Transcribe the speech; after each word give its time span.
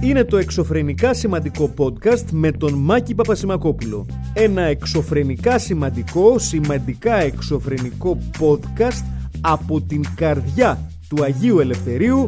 είναι 0.00 0.24
το 0.24 0.36
εξωφρενικά 0.36 1.14
σημαντικό 1.14 1.74
podcast 1.78 2.24
με 2.32 2.50
τον 2.50 2.72
Μάκη 2.72 3.14
Παπασημακόπουλο. 3.14 4.06
Ένα 4.32 4.62
εξωφρενικά 4.62 5.58
σημαντικό, 5.58 6.38
σημαντικά 6.38 7.14
εξωφρενικό 7.14 8.18
podcast 8.40 9.04
από 9.40 9.80
την 9.80 10.04
καρδιά 10.14 10.90
του 11.08 11.22
Αγίου 11.24 11.58
Ελευθερίου 11.58 12.26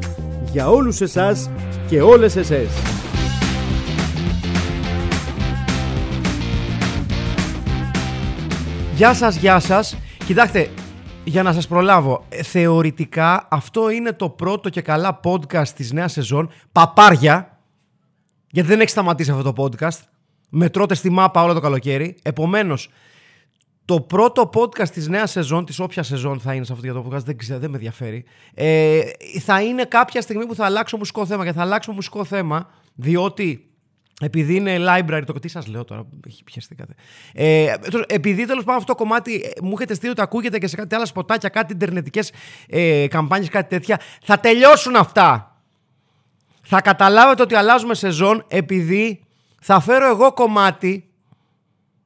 για 0.53 0.69
όλους 0.69 1.01
εσάς 1.01 1.51
και 1.89 2.03
όλες 2.03 2.37
εσές. 2.37 2.69
Γεια 8.97 9.15
σας, 9.15 9.37
γεια 9.37 9.59
σας. 9.59 9.97
Κοιτάξτε, 10.27 10.69
για 11.25 11.43
να 11.43 11.53
σας 11.53 11.67
προλάβω, 11.67 12.25
ε, 12.29 12.43
θεωρητικά 12.43 13.47
αυτό 13.51 13.91
είναι 13.91 14.13
το 14.13 14.29
πρώτο 14.29 14.69
και 14.69 14.81
καλά 14.81 15.21
podcast 15.25 15.69
της 15.69 15.93
νέας 15.93 16.13
σεζόν. 16.13 16.51
Παπάρια, 16.73 17.52
γιατί 18.53 18.69
δεν 18.69 18.81
έχει 18.81 18.91
σταματήσει 18.91 19.31
αυτό 19.31 19.53
το 19.53 19.65
podcast. 19.65 19.99
Με 20.49 20.69
τρώτε 20.69 20.95
στη 20.95 21.11
μάπα 21.11 21.43
όλο 21.43 21.53
το 21.53 21.61
καλοκαίρι. 21.61 22.17
Επομένως, 22.23 22.91
το 23.85 24.01
πρώτο 24.01 24.51
podcast 24.55 24.89
της 24.89 25.09
νέας 25.09 25.31
σεζόν, 25.31 25.65
της 25.65 25.79
όποια 25.79 26.03
σεζόν 26.03 26.41
θα 26.41 26.55
είναι 26.55 26.65
σε 26.65 26.73
αυτό 26.73 26.93
το 26.93 27.07
podcast, 27.09 27.23
δεν 27.25 27.37
ξέρω, 27.37 27.59
δεν 27.59 27.71
με 27.71 27.77
ενδιαφέρει. 27.77 28.25
Ε, 28.55 29.01
θα 29.41 29.63
είναι 29.63 29.85
κάποια 29.85 30.21
στιγμή 30.21 30.47
που 30.47 30.55
θα 30.55 30.65
αλλάξω 30.65 30.97
μουσικό 30.97 31.27
θέμα. 31.27 31.45
Και 31.45 31.53
θα 31.53 31.63
αλλάξω 31.63 31.93
μουσικό 31.93 32.25
θέμα, 32.25 32.71
διότι 32.95 33.67
επειδή 34.21 34.55
είναι 34.55 34.77
library, 34.79 35.23
το 35.27 35.33
τι 35.33 35.49
σας 35.49 35.67
λέω 35.67 35.85
τώρα, 35.85 36.07
έχει 36.27 36.45
πιαστήκατε. 36.45 36.95
Ε, 37.33 37.75
επειδή 38.07 38.47
τέλος 38.47 38.65
πάντων 38.65 38.81
αυτό 38.81 38.93
το 38.93 38.99
κομμάτι 38.99 39.35
ε, 39.35 39.51
μου 39.63 39.73
έχετε 39.75 39.95
στείλει 39.95 40.11
ότι 40.11 40.21
ακούγεται 40.21 40.59
και 40.59 40.67
σε 40.67 40.77
κάτι 40.77 40.95
άλλα 40.95 41.07
σποτάκια, 41.07 41.49
κάτι 41.49 41.73
ιντερνετικές 41.73 42.33
ε, 42.69 43.07
καμπάνιες, 43.09 43.49
κάτι 43.49 43.69
τέτοια. 43.69 44.01
Θα 44.23 44.41
τελειώσουν 44.41 44.97
αυτά. 44.97 45.52
Θα 46.63 46.81
καταλάβετε 46.81 47.43
ότι 47.43 47.55
αλλάζουμε 47.55 47.95
σεζόν 47.95 48.45
επειδή 48.49 49.25
θα 49.61 49.81
φέρω 49.81 50.09
εγώ 50.09 50.33
κομμάτι 50.33 51.11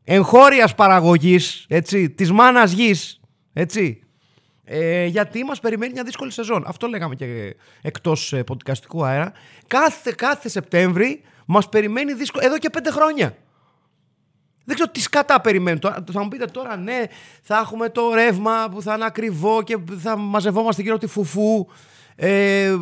εγχώριας 0.05 0.75
παραγωγής, 0.75 1.65
έτσι, 1.69 2.11
της 2.11 2.33
μάνας 2.33 2.73
γης, 2.73 3.21
έτσι, 3.53 4.01
ε, 4.65 5.05
γιατί 5.05 5.45
μας 5.45 5.61
περιμένει 5.61 5.93
μια 5.93 6.05
δύσκολη 6.05 6.33
σεζόν. 6.33 6.65
Αυτό 6.67 6.87
λέγαμε 6.87 7.15
και 7.15 7.57
εκτός 7.83 8.33
ε, 8.33 8.45
αέρα. 9.05 9.33
Κάθε, 9.67 10.12
κάθε 10.17 10.49
Σεπτέμβρη 10.49 11.23
Μας 11.47 11.69
περιμένει 11.69 12.12
δύσκολο. 12.12 12.47
Εδώ 12.47 12.59
και 12.59 12.71
πέντε 12.71 12.91
χρόνια. 12.91 13.37
Δεν 14.65 14.75
ξέρω 14.75 14.91
τι 14.91 15.01
σκατά 15.01 15.41
περιμένουν. 15.41 15.81
Θα 16.12 16.23
μου 16.23 16.29
πείτε 16.29 16.45
τώρα, 16.45 16.77
ναι, 16.77 17.03
θα 17.43 17.59
έχουμε 17.59 17.89
το 17.89 18.15
ρεύμα 18.15 18.69
που 18.71 18.83
θα 18.83 18.95
είναι 18.95 19.05
ακριβό 19.05 19.62
και 19.62 19.79
θα 20.03 20.17
μαζευόμαστε 20.17 20.83
γύρω 20.83 20.95
από 20.95 21.05
τη 21.07 21.11
φουφού. 21.12 21.67
Ε, 22.17 22.75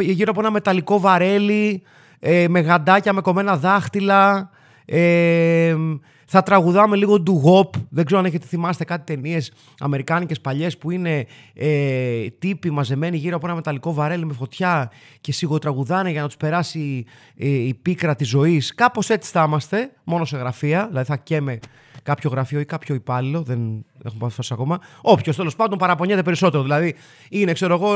γύρω 0.00 0.30
από 0.30 0.40
ένα 0.40 0.50
μεταλλικό 0.50 1.00
βαρέλι, 1.00 1.82
ε, 2.18 2.48
με 2.48 2.60
γαντάκια, 2.60 3.12
με 3.12 3.20
κομμένα 3.20 3.56
δάχτυλα. 3.56 4.50
Ε, 4.84 5.76
θα 6.32 6.42
τραγουδάμε 6.42 6.96
λίγο 6.96 7.22
του 7.22 7.40
γοπ. 7.42 7.74
Δεν 7.88 8.04
ξέρω 8.04 8.20
αν 8.20 8.26
έχετε 8.26 8.46
θυμάστε 8.46 8.84
κάτι 8.84 9.14
ταινίες 9.14 9.52
αμερικάνικες 9.78 10.40
παλιές 10.40 10.78
που 10.78 10.90
είναι 10.90 11.26
ε, 11.54 12.26
τύποι 12.38 12.70
μαζεμένοι 12.70 13.16
γύρω 13.16 13.36
από 13.36 13.46
ένα 13.46 13.54
μεταλλικό 13.54 13.94
βαρέλι 13.94 14.26
με 14.26 14.32
φωτιά 14.32 14.90
και 15.20 15.32
σιγοτραγουδάνε 15.32 16.10
για 16.10 16.20
να 16.20 16.26
τους 16.26 16.36
περάσει 16.36 17.04
ε, 17.36 17.48
η 17.48 17.74
πίκρα 17.74 18.14
της 18.14 18.28
ζωής. 18.28 18.74
Κάπως 18.74 19.10
έτσι 19.10 19.30
θα 19.30 19.44
είμαστε, 19.46 19.92
μόνο 20.04 20.24
σε 20.24 20.36
γραφεία. 20.36 20.86
Δηλαδή 20.88 21.06
θα 21.06 21.16
καίμε 21.16 21.58
κάποιο 22.02 22.30
γραφείο 22.30 22.60
ή 22.60 22.64
κάποιο 22.64 22.94
υπάλληλο. 22.94 23.42
Δεν 23.42 23.84
έχουμε 24.04 24.28
πάθει 24.28 24.52
ακόμα. 24.52 24.80
Όποιος 25.00 25.36
τέλος 25.36 25.56
πάντων 25.56 25.78
παραπονιέται 25.78 26.22
περισσότερο. 26.22 26.62
Δηλαδή 26.62 26.94
είναι, 27.30 27.52
ξέρω 27.52 27.74
εγώ, 27.74 27.94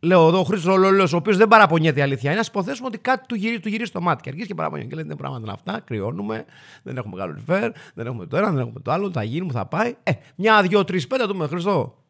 Λέω 0.00 0.28
εδώ 0.28 0.38
ο 0.38 0.42
Χρήστος 0.42 0.76
Λόλος, 0.76 1.12
ο 1.12 1.16
οποίος 1.16 1.36
δεν 1.36 1.48
παραπονιέται 1.48 2.00
η 2.00 2.02
αλήθεια. 2.02 2.30
Είναι 2.30 2.40
να 2.40 2.46
υποθέσουμε 2.48 2.86
ότι 2.86 2.98
κάτι 2.98 3.26
του 3.26 3.34
γυρίζει, 3.34 3.60
του 3.60 3.68
γυρίζει 3.68 3.90
στο 3.90 4.00
μάτι 4.00 4.22
και 4.22 4.28
αρχίζει 4.28 4.46
και 4.46 4.54
παραπονιέται. 4.54 4.88
Και 4.88 4.94
λέει: 4.94 5.04
Δεν 5.04 5.16
πράγματα 5.16 5.42
είναι 5.42 5.52
αυτά, 5.52 5.80
κρυώνουμε, 5.80 6.44
δεν 6.82 6.96
έχουμε 6.96 7.14
μεγάλο 7.16 7.34
ρηφέρ, 7.34 7.72
δεν 7.94 8.06
έχουμε 8.06 8.26
το 8.26 8.36
ένα, 8.36 8.50
δεν 8.50 8.58
έχουμε 8.58 8.80
το 8.80 8.90
άλλο, 8.92 9.10
θα 9.10 9.22
γίνει, 9.22 9.50
θα 9.50 9.66
πάει. 9.66 9.94
Ε, 10.02 10.12
μια, 10.34 10.62
δυο, 10.62 10.84
τρεις, 10.84 11.06
πέντε, 11.06 11.24
δούμε 11.24 11.46
Χριστό. 11.46 12.02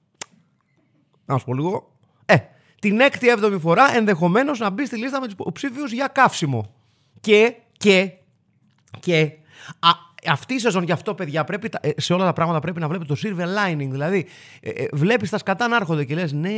Να 1.24 1.38
σου 1.38 1.44
πω 1.44 1.54
λίγο. 1.54 1.92
Ε, 2.26 2.36
την 2.80 3.00
έκτη, 3.00 3.28
έβδομη 3.28 3.58
φορά 3.58 3.96
ενδεχομένως 3.96 4.58
να 4.58 4.70
μπει 4.70 4.86
στη 4.86 4.96
λίστα 4.96 5.20
με 5.20 5.24
τους 5.24 5.34
υποψήφιους 5.34 5.92
για 5.92 6.06
καύσιμο. 6.06 6.74
Και, 7.20 7.54
και, 7.72 8.12
και. 9.00 9.32
Α, 9.78 9.90
αυτή 10.30 10.54
η 10.54 10.58
σεζόν 10.58 10.82
γι' 10.82 10.92
αυτό, 10.92 11.14
παιδιά, 11.14 11.44
πρέπει, 11.44 11.68
ε, 11.80 11.90
σε 11.96 12.12
όλα 12.12 12.24
τα 12.24 12.32
πράγματα 12.32 12.60
πρέπει 12.60 12.80
να 12.80 12.88
βλέπετε 12.88 13.14
το 13.14 13.20
silver 13.24 13.44
lining. 13.44 13.88
Δηλαδή, 13.90 14.26
ε, 14.60 14.70
ε, 14.70 14.86
βλέπεις 14.92 15.30
τα 15.30 15.38
σκατά 15.38 15.68
να 15.68 15.76
έρχονται 15.76 16.04
και 16.04 16.14
λες, 16.14 16.32
ναι, 16.32 16.50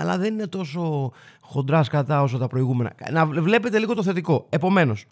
αλλά 0.00 0.18
δεν 0.18 0.32
είναι 0.32 0.46
τόσο 0.46 1.12
χοντρά 1.40 1.82
σκατά 1.82 2.22
όσο 2.22 2.38
τα 2.38 2.46
προηγούμενα. 2.46 2.92
Να 3.10 3.26
βλέπετε 3.26 3.78
λίγο 3.78 3.94
το 3.94 4.02
θετικό. 4.02 4.46
Επομένως, 4.48 5.04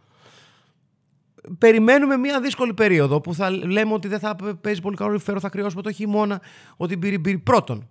περιμένουμε 1.58 2.16
μια 2.16 2.40
δύσκολη 2.40 2.74
περίοδο 2.74 3.20
που 3.20 3.34
θα 3.34 3.50
λέμε 3.50 3.92
ότι 3.92 4.08
δεν 4.08 4.18
θα 4.18 4.36
παίζει 4.60 4.80
πολύ 4.80 4.96
καλό 4.96 5.12
ρηφέρο, 5.12 5.40
θα 5.40 5.48
κρυώσουμε 5.48 5.82
το 5.82 5.92
χειμώνα, 5.92 6.40
ότι 6.76 6.96
μπήρει, 6.96 7.18
μπήρει. 7.18 7.38
Πρώτον, 7.38 7.88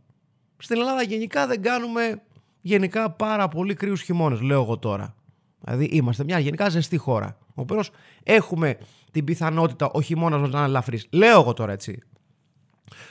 στην 0.57 0.77
Ελλάδα 0.77 1.01
γενικά 1.01 1.47
δεν 1.47 1.61
κάνουμε 1.61 2.21
γενικά 2.61 3.11
πάρα 3.11 3.47
πολύ 3.47 3.73
κρύους 3.73 4.01
χειμώνες, 4.01 4.41
λέω 4.41 4.61
εγώ 4.61 4.77
τώρα. 4.77 5.15
Δηλαδή, 5.61 5.85
είμαστε 5.85 6.23
μια 6.23 6.39
γενικά 6.39 6.69
ζεστή 6.69 6.97
χώρα. 6.97 7.37
Οπότε 7.53 7.83
έχουμε 8.23 8.77
την 9.11 9.25
πιθανότητα 9.25 9.89
ο 9.93 10.01
χειμώνα 10.01 10.37
να 10.37 10.47
είναι 10.47 10.63
ελαφρύς. 10.63 11.07
Λέω 11.09 11.39
εγώ 11.39 11.53
τώρα 11.53 11.71
έτσι. 11.71 12.03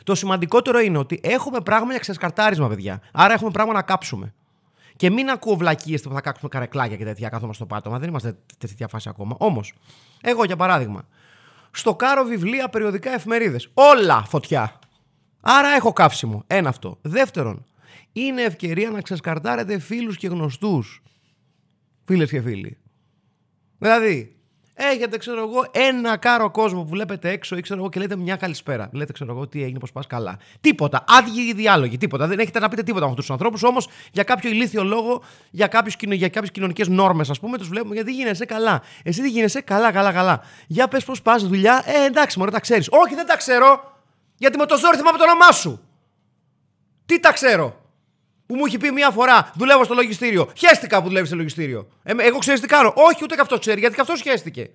Το 0.04 0.14
σημαντικότερο 0.14 0.80
είναι 0.80 0.98
ότι 0.98 1.20
έχουμε 1.22 1.60
πράγμα 1.60 1.90
για 1.90 1.98
ξεσκαρτάρισμα, 1.98 2.68
παιδιά. 2.68 3.00
Άρα 3.12 3.34
έχουμε 3.34 3.50
πράγμα 3.50 3.72
να 3.72 3.82
κάψουμε. 3.82 4.34
Και 4.96 5.10
μην 5.10 5.30
ακούω 5.30 5.56
βλακίες 5.56 6.02
που 6.02 6.12
θα 6.12 6.20
κάψουμε 6.20 6.48
καρεκλάκια 6.48 6.96
και 6.96 7.04
τέτοια 7.04 7.28
κάθομαι 7.28 7.52
στο 7.52 7.66
πάτωμα. 7.66 7.98
Δεν 7.98 8.08
είμαστε 8.08 8.28
σε 8.28 8.66
τέτοια 8.66 8.88
φάση 8.88 9.08
ακόμα. 9.08 9.36
Όμως, 9.38 9.74
εγώ 10.20 10.44
για 10.44 10.56
παράδειγμα, 10.56 11.02
στο 11.70 11.94
κάρο 11.94 12.24
βιβλία, 12.24 12.68
περιοδικά, 12.68 13.14
εφημερίδες. 13.14 13.70
Όλα 13.74 14.24
φωτιά. 14.28 14.78
Άρα 15.40 15.68
έχω 15.68 15.92
κάψιμο. 15.92 16.44
Ένα 16.46 16.68
αυτό. 16.68 16.98
Δεύτερον, 17.02 17.64
είναι 18.12 18.42
ευκαιρία 18.42 18.90
να 18.90 19.00
ξεσκαρτάρετε 19.00 19.78
φίλους 19.78 20.16
και 20.16 20.28
γνωστούς. 20.28 21.02
Φίλες 22.10 22.31
και 22.31 22.41
φίλοι. 22.41 22.78
Δηλαδή, 23.78 24.34
Έχετε, 24.75 25.19
ξέρω 25.19 25.41
εγώ, 25.41 25.66
ένα 25.71 26.16
κάρο 26.16 26.50
κόσμο 26.50 26.82
που 26.82 26.88
βλέπετε 26.88 27.31
έξω 27.31 27.56
ή 27.56 27.60
ξέρω 27.60 27.81
εγώ 27.81 27.88
και 27.88 28.00
λέτε 28.00 28.16
μια 28.16 28.37
καλησπέρα. 28.37 28.88
Λέτε, 28.93 29.12
ξέρω 29.12 29.32
εγώ, 29.32 29.48
τι 29.48 29.62
έγινε, 29.62 29.78
πώς 29.78 29.93
πας 29.93 30.06
καλά. 30.06 30.38
Τίποτα. 30.60 31.04
Άδειοι 31.09 31.53
διάλογοι. 31.53 31.97
Τίποτα. 31.97 32.26
Δεν 32.26 32.38
έχετε 32.38 32.59
να 32.59 32.69
πείτε 32.69 32.82
τίποτα 32.82 33.04
με 33.04 33.10
αυτούς 33.10 33.25
τους 33.25 33.34
ανθρώπους. 33.34 33.62
Όμως 33.62 33.88
για 34.12 34.22
κάποιο 34.22 34.50
ηλίθιο 34.50 34.84
λόγο, 34.84 35.22
για, 35.50 35.84
για 35.98 36.28
κάποιες 36.28 36.50
κοινωνικές 36.50 36.88
νόρμες, 36.88 37.31
ας 37.31 37.41
πούμε, 37.41 37.59
τους 37.59 37.69
βλέπουμε 37.69 37.94
γιατί 37.94 38.12
γίνεσαι 38.12 38.44
καλά; 38.44 38.82
Εσύ 39.03 39.21
δεν 39.21 39.31
γίνεσαι; 39.31 39.60
Καλά, 39.60 39.92
καλά, 39.92 40.12
καλά. 40.12 40.42
Για 40.66 40.88
πες 40.88 41.04
πώς 41.04 41.22
πας 41.22 41.47
δουλειά. 41.47 41.82
Ε, 41.87 42.04
εντάξει, 42.04 42.38
μωρέ, 42.38 42.50
τα 42.50 42.60
ξέρεις. 42.60 42.88
Όχι, 42.91 43.15
δεν 43.15 43.27
τα 43.27 43.37
ξέρω. 43.37 43.97
Γιατί 44.37 44.59
με 44.59 44.66
το 44.66 44.77
ζόρι 44.77 44.97
θυμάμαι 44.97 45.19
το 45.19 45.25
όνομά 45.25 45.53
σου. 45.53 45.81
Τι 47.06 47.21
τα 47.21 47.32
ξέρω 47.32 47.79
που 48.50 48.56
μου 48.56 48.64
έχει 48.64 48.78
πει 48.78 48.90
μία 48.90 49.10
φορά 49.10 49.50
δουλεύω 49.54 49.84
στο 49.84 49.94
λογιστήριο. 49.94 50.48
Χαίστηκα 50.56 51.02
που 51.02 51.06
δουλεύεις 51.06 51.28
στο 51.28 51.36
λογιστήριο. 51.36 51.88
Ε, 52.02 52.12
εγώ 52.18 52.38
ξέρει 52.38 52.60
τι 52.60 52.66
κάνω. 52.66 52.92
Όχι, 52.96 53.20
ούτε 53.22 53.34
και 53.34 53.40
αυτό 53.40 53.58
ξέρει, 53.58 53.80
γιατί 53.80 53.94
και 53.94 54.00
αυτό 54.00 54.14
χαίστηκε. 54.22 54.70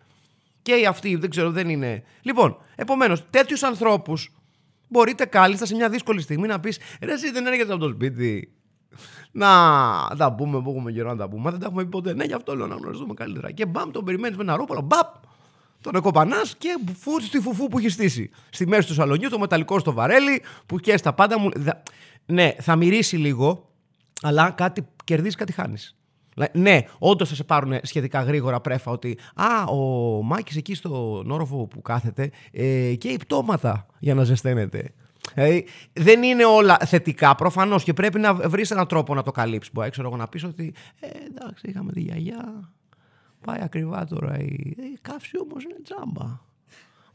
Και 0.61 0.85
αυτοί, 0.89 1.15
δεν 1.15 1.29
ξέρω, 1.29 1.51
δεν 1.51 1.69
είναι. 1.69 2.03
Λοιπόν, 2.21 2.57
επομένως, 2.75 3.23
τέτοιους 3.29 3.63
ανθρώπους 3.63 4.31
μπορείτε 4.87 5.25
κάλλιστα 5.25 5.65
σε 5.65 5.75
μια 5.75 5.89
δύσκολη 5.89 6.21
στιγμή 6.21 6.47
να 6.47 6.59
πεις 6.59 6.79
Ρε, 7.01 7.13
εσύ 7.13 7.31
δεν 7.31 7.45
έρχεσαι 7.45 7.71
από 7.71 7.81
το 7.81 7.89
σπίτι. 7.89 8.53
Να 9.31 9.47
τα 10.17 10.33
πούμε 10.33 10.61
που 10.61 10.69
έχουμε 10.69 10.91
καιρό 10.91 11.09
να 11.09 11.17
τα 11.17 11.29
πούμε. 11.29 11.51
Δεν 11.51 11.59
τα 11.59 11.65
έχουμε 11.65 11.83
πει 11.83 11.89
ποτέ. 11.89 12.13
Ναι, 12.13 12.23
γι' 12.23 12.33
αυτό 12.33 12.55
λέω 12.55 12.67
να 12.67 12.75
γνωριστούμε 12.75 13.13
καλύτερα. 13.13 13.51
Και 13.51 13.65
μπαμ, 13.65 13.91
τον 13.91 14.03
περιμένεις 14.03 14.37
με 14.37 14.43
ένα 14.43 14.55
ρόπαλο. 14.55 14.81
Μπαπ! 14.81 15.15
Τον 15.81 15.95
εκοπανάς 15.95 16.55
και 16.57 16.77
φου 16.99 17.21
στη 17.21 17.39
φουφού 17.39 17.67
που 17.67 17.77
έχει 17.77 17.89
στήσει. 17.89 18.29
Στη 18.49 18.67
μέση 18.67 18.87
του 18.87 18.93
σαλονιού, 18.93 19.29
το 19.29 19.39
μεταλλικό 19.39 19.79
στο 19.79 19.93
βαρέλι, 19.93 20.41
που 20.65 20.79
και 20.79 20.97
στα 20.97 21.13
πάντα 21.13 21.39
μου. 21.39 21.49
Ναι, 22.25 22.55
θα 22.59 22.75
μυρίσει 22.75 23.17
λίγο, 23.17 23.69
αλλά 24.21 24.51
κάτι 24.51 24.87
κερδίζει, 25.03 25.35
κάτι 25.35 25.51
χάνεις. 25.51 25.95
Ναι, 26.51 26.79
όντως 26.97 27.29
θα 27.29 27.35
σε 27.35 27.43
πάρουν 27.43 27.79
σχετικά 27.81 28.21
γρήγορα 28.21 28.61
πρέφα 28.61 28.91
ότι 28.91 29.17
Α, 29.35 29.63
ο 29.63 30.21
Μάκης 30.23 30.55
εκεί 30.55 30.75
στον 30.75 31.31
όροφο 31.31 31.65
που 31.65 31.81
κάθεται 31.81 32.31
ε, 32.51 32.95
και 32.95 33.07
οι 33.07 33.17
πτώματα 33.17 33.85
για 33.99 34.13
να 34.13 34.23
ζεσταίνεται. 34.23 34.93
Ε, 35.33 35.59
δεν 35.93 36.23
είναι 36.23 36.45
όλα 36.45 36.77
θετικά 36.85 37.35
προφανώς 37.35 37.83
και 37.83 37.93
πρέπει 37.93 38.19
να 38.19 38.33
βρεις 38.33 38.71
έναν 38.71 38.87
τρόπο 38.87 39.13
να 39.13 39.23
το 39.23 39.31
καλύψεις. 39.31 39.73
Μπορεί 39.73 39.89
ξέρω 39.89 40.07
εγώ 40.07 40.17
να 40.17 40.27
πεις 40.27 40.43
ότι 40.43 40.73
ε, 40.99 41.07
εντάξει, 41.07 41.67
είχαμε 41.69 41.91
τη 41.91 42.01
γιαγιά. 42.01 42.71
Πάει 43.45 43.59
ακριβά 43.61 44.05
τώρα. 44.05 44.39
Η, 44.39 44.75
η 44.77 44.97
καύση 45.01 45.37
όμως 45.39 45.63
είναι 45.63 45.77
τζάμπα. 45.83 46.39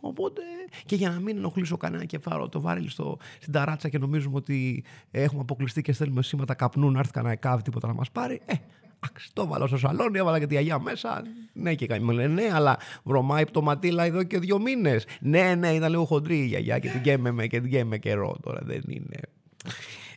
Οπότε 0.00 0.42
και 0.86 0.96
για 0.96 1.10
να 1.10 1.20
μην 1.20 1.36
ενοχλήσω 1.36 1.76
κανένα 1.76 2.04
κεφάλαιο, 2.04 2.48
το 2.48 2.60
βάρελ 2.60 2.88
στο, 2.88 3.18
στην 3.40 3.52
ταράτσα 3.52 3.88
και 3.88 3.98
νομίζουμε 3.98 4.36
ότι 4.36 4.84
έχουμε 5.10 5.40
αποκλειστεί 5.40 5.82
και 5.82 5.92
στέλνουμε 5.92 6.22
σήματα 6.22 6.54
καπνού 6.54 6.90
να 6.90 6.98
έρθει 6.98 7.12
κανένα 7.12 7.32
εκάβ, 7.32 7.62
τίποτα 7.62 7.86
να 7.86 7.94
μας 7.94 8.10
πάρει. 8.10 8.40
Ε, 8.44 8.54
το 9.32 9.46
βάλω 9.46 9.66
στο 9.66 9.76
σαλόνι, 9.76 10.18
έβαλα 10.18 10.38
και 10.38 10.46
τη 10.46 10.56
αγιά 10.56 10.78
μέσα. 10.78 11.22
Ναι, 11.52 11.74
και 11.74 11.86
κάνει. 11.86 12.04
Μου 12.04 12.10
λένε 12.10 12.42
ναι, 12.42 12.54
αλλά 12.54 12.78
βρωμάει 13.02 13.46
πτωματίλα 13.46 14.04
εδώ 14.04 14.22
και 14.22 14.38
δύο 14.38 14.60
μήνες. 14.60 15.06
Ναι, 15.20 15.54
ναι, 15.54 15.68
ήταν 15.68 15.90
λίγο 15.90 16.04
χοντρή 16.04 16.38
η 16.38 16.46
γιαγιά 16.46 16.78
και 16.78 16.88
την 16.88 17.02
καίμε 17.02 17.46
και 17.46 17.60
την 17.60 17.70
καίμε 17.70 17.98
καιρό 17.98 18.36
τώρα. 18.42 18.60
Δεν 18.62 18.82
είναι. 18.86 19.20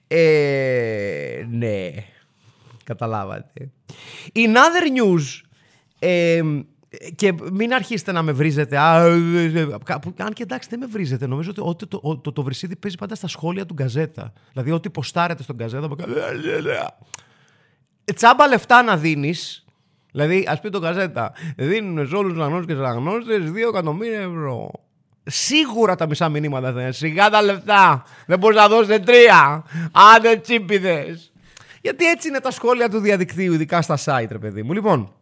Ε, 0.08 1.46
ναι. 1.50 1.90
Καταλάβατε. 2.84 3.72
In 4.34 4.56
other 4.56 4.98
news, 4.98 5.42
ε, 6.00 6.42
και 7.16 7.34
μην 7.52 7.74
αρχίσετε 7.74 8.12
να 8.12 8.22
με 8.22 8.32
βρίζετε. 8.32 8.78
Α, 8.78 9.06
ε, 9.06 9.52
ε, 9.56 9.68
αν 10.18 10.34
και 10.34 10.44
εντάξει, 10.44 10.70
δεν 10.70 10.80
με 10.80 10.86
βρίζετε. 10.86 11.28
Νομίζω 11.28 11.50
ότι, 11.50 11.62
ότι 11.64 11.88
το, 11.88 12.00
το, 12.00 12.18
το, 12.18 12.32
το 12.32 12.44
βρυσίδι 12.44 12.76
παίζει 12.76 12.98
πάντα 12.98 13.16
στα 13.16 13.28
σχόλια 13.28 13.66
του 13.66 13.74
γκαζέτα. 13.74 14.34
Δηλαδή, 14.52 14.72
ό,τι 14.72 14.90
ποστάρετε 14.90 15.44
στον 15.44 15.56
γκαζέτα. 15.56 15.90
Τσάμπα 18.16 18.48
λεφτά 18.48 18.84
να 18.84 18.98
δίνεις. 18.98 19.66
Δηλαδή, 20.12 20.46
ας 20.48 20.60
πει 20.60 20.70
το 20.70 20.80
γκαζέτα, 20.80 21.34
δίνουν 21.58 22.08
σε 22.08 22.16
όλους 22.16 22.34
τους 22.34 22.42
αγνώστες 22.42 22.66
και 22.66 22.82
τις 22.82 22.90
αγνώστες 22.90 23.52
2 23.52 23.70
εκατομμύρια 23.70 24.20
ευρώ. 24.20 24.72
Σίγουρα 25.24 25.96
τα 25.96 26.08
μισά 26.08 26.30
μηνύματα 26.30 26.74
θα 26.74 26.82
είναι. 26.82 26.92
Σιγά 26.92 27.30
τα 27.30 27.42
λεφτά. 27.42 28.04
Δεν 28.26 28.40
μπορείς 28.40 28.58
να 28.58 28.68
δώσεις 28.68 29.00
τρία. 29.00 29.64
Άντε 30.16 30.36
τσίπιδε. 30.36 31.20
Γιατί 31.82 32.06
έτσι 32.06 32.28
είναι 32.28 32.40
τα 32.40 32.52
σχόλια 32.52 32.90
του 32.90 33.00
διαδικτύου, 33.00 33.54
ειδικά 33.54 33.82
στα 33.82 33.98
site, 34.06 34.28
ρε 34.30 34.40
παιδί 34.40 34.64
μου. 34.64 34.74
Λοιπόν, 34.74 35.14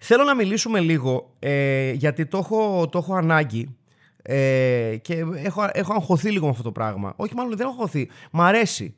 θέλω 0.00 0.24
να 0.24 0.34
μιλήσουμε 0.34 0.80
λίγο, 0.80 1.34
ε, 1.38 1.90
γιατί 1.92 2.26
το 2.26 2.38
έχω, 2.38 2.88
το 2.88 2.98
έχω 2.98 3.14
ανάγκη 3.14 3.76
ε, 4.22 4.96
και 5.02 5.24
έχω, 5.34 5.68
έχω 5.72 5.92
αγχωθεί 5.92 6.30
λίγο 6.30 6.44
με 6.44 6.50
αυτό 6.50 6.62
το 6.62 6.72
πράγμα. 6.72 7.12
Όχι, 7.16 7.34
μάλλον 7.34 7.56
δεν 7.56 7.66
έχω 7.66 7.74
αγχωθεί. 7.74 8.08
Μ' 8.30 8.40
αρέσει. 8.40 8.94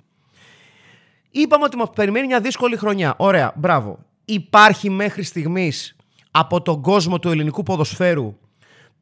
Είπαμε 1.30 1.64
ότι 1.64 1.76
μας 1.76 1.90
περιμένει 1.94 2.26
μια 2.26 2.40
δύσκολη 2.40 2.76
χρονιά. 2.76 3.14
Ωραία, 3.16 3.52
μπράβο. 3.56 3.98
Υπάρχει 4.24 4.90
μέχρι 4.90 5.22
στιγμής 5.22 5.96
από 6.30 6.62
τον 6.62 6.82
κόσμο 6.82 7.18
του 7.18 7.28
ελληνικού 7.28 7.62
ποδοσφαίρου 7.62 8.36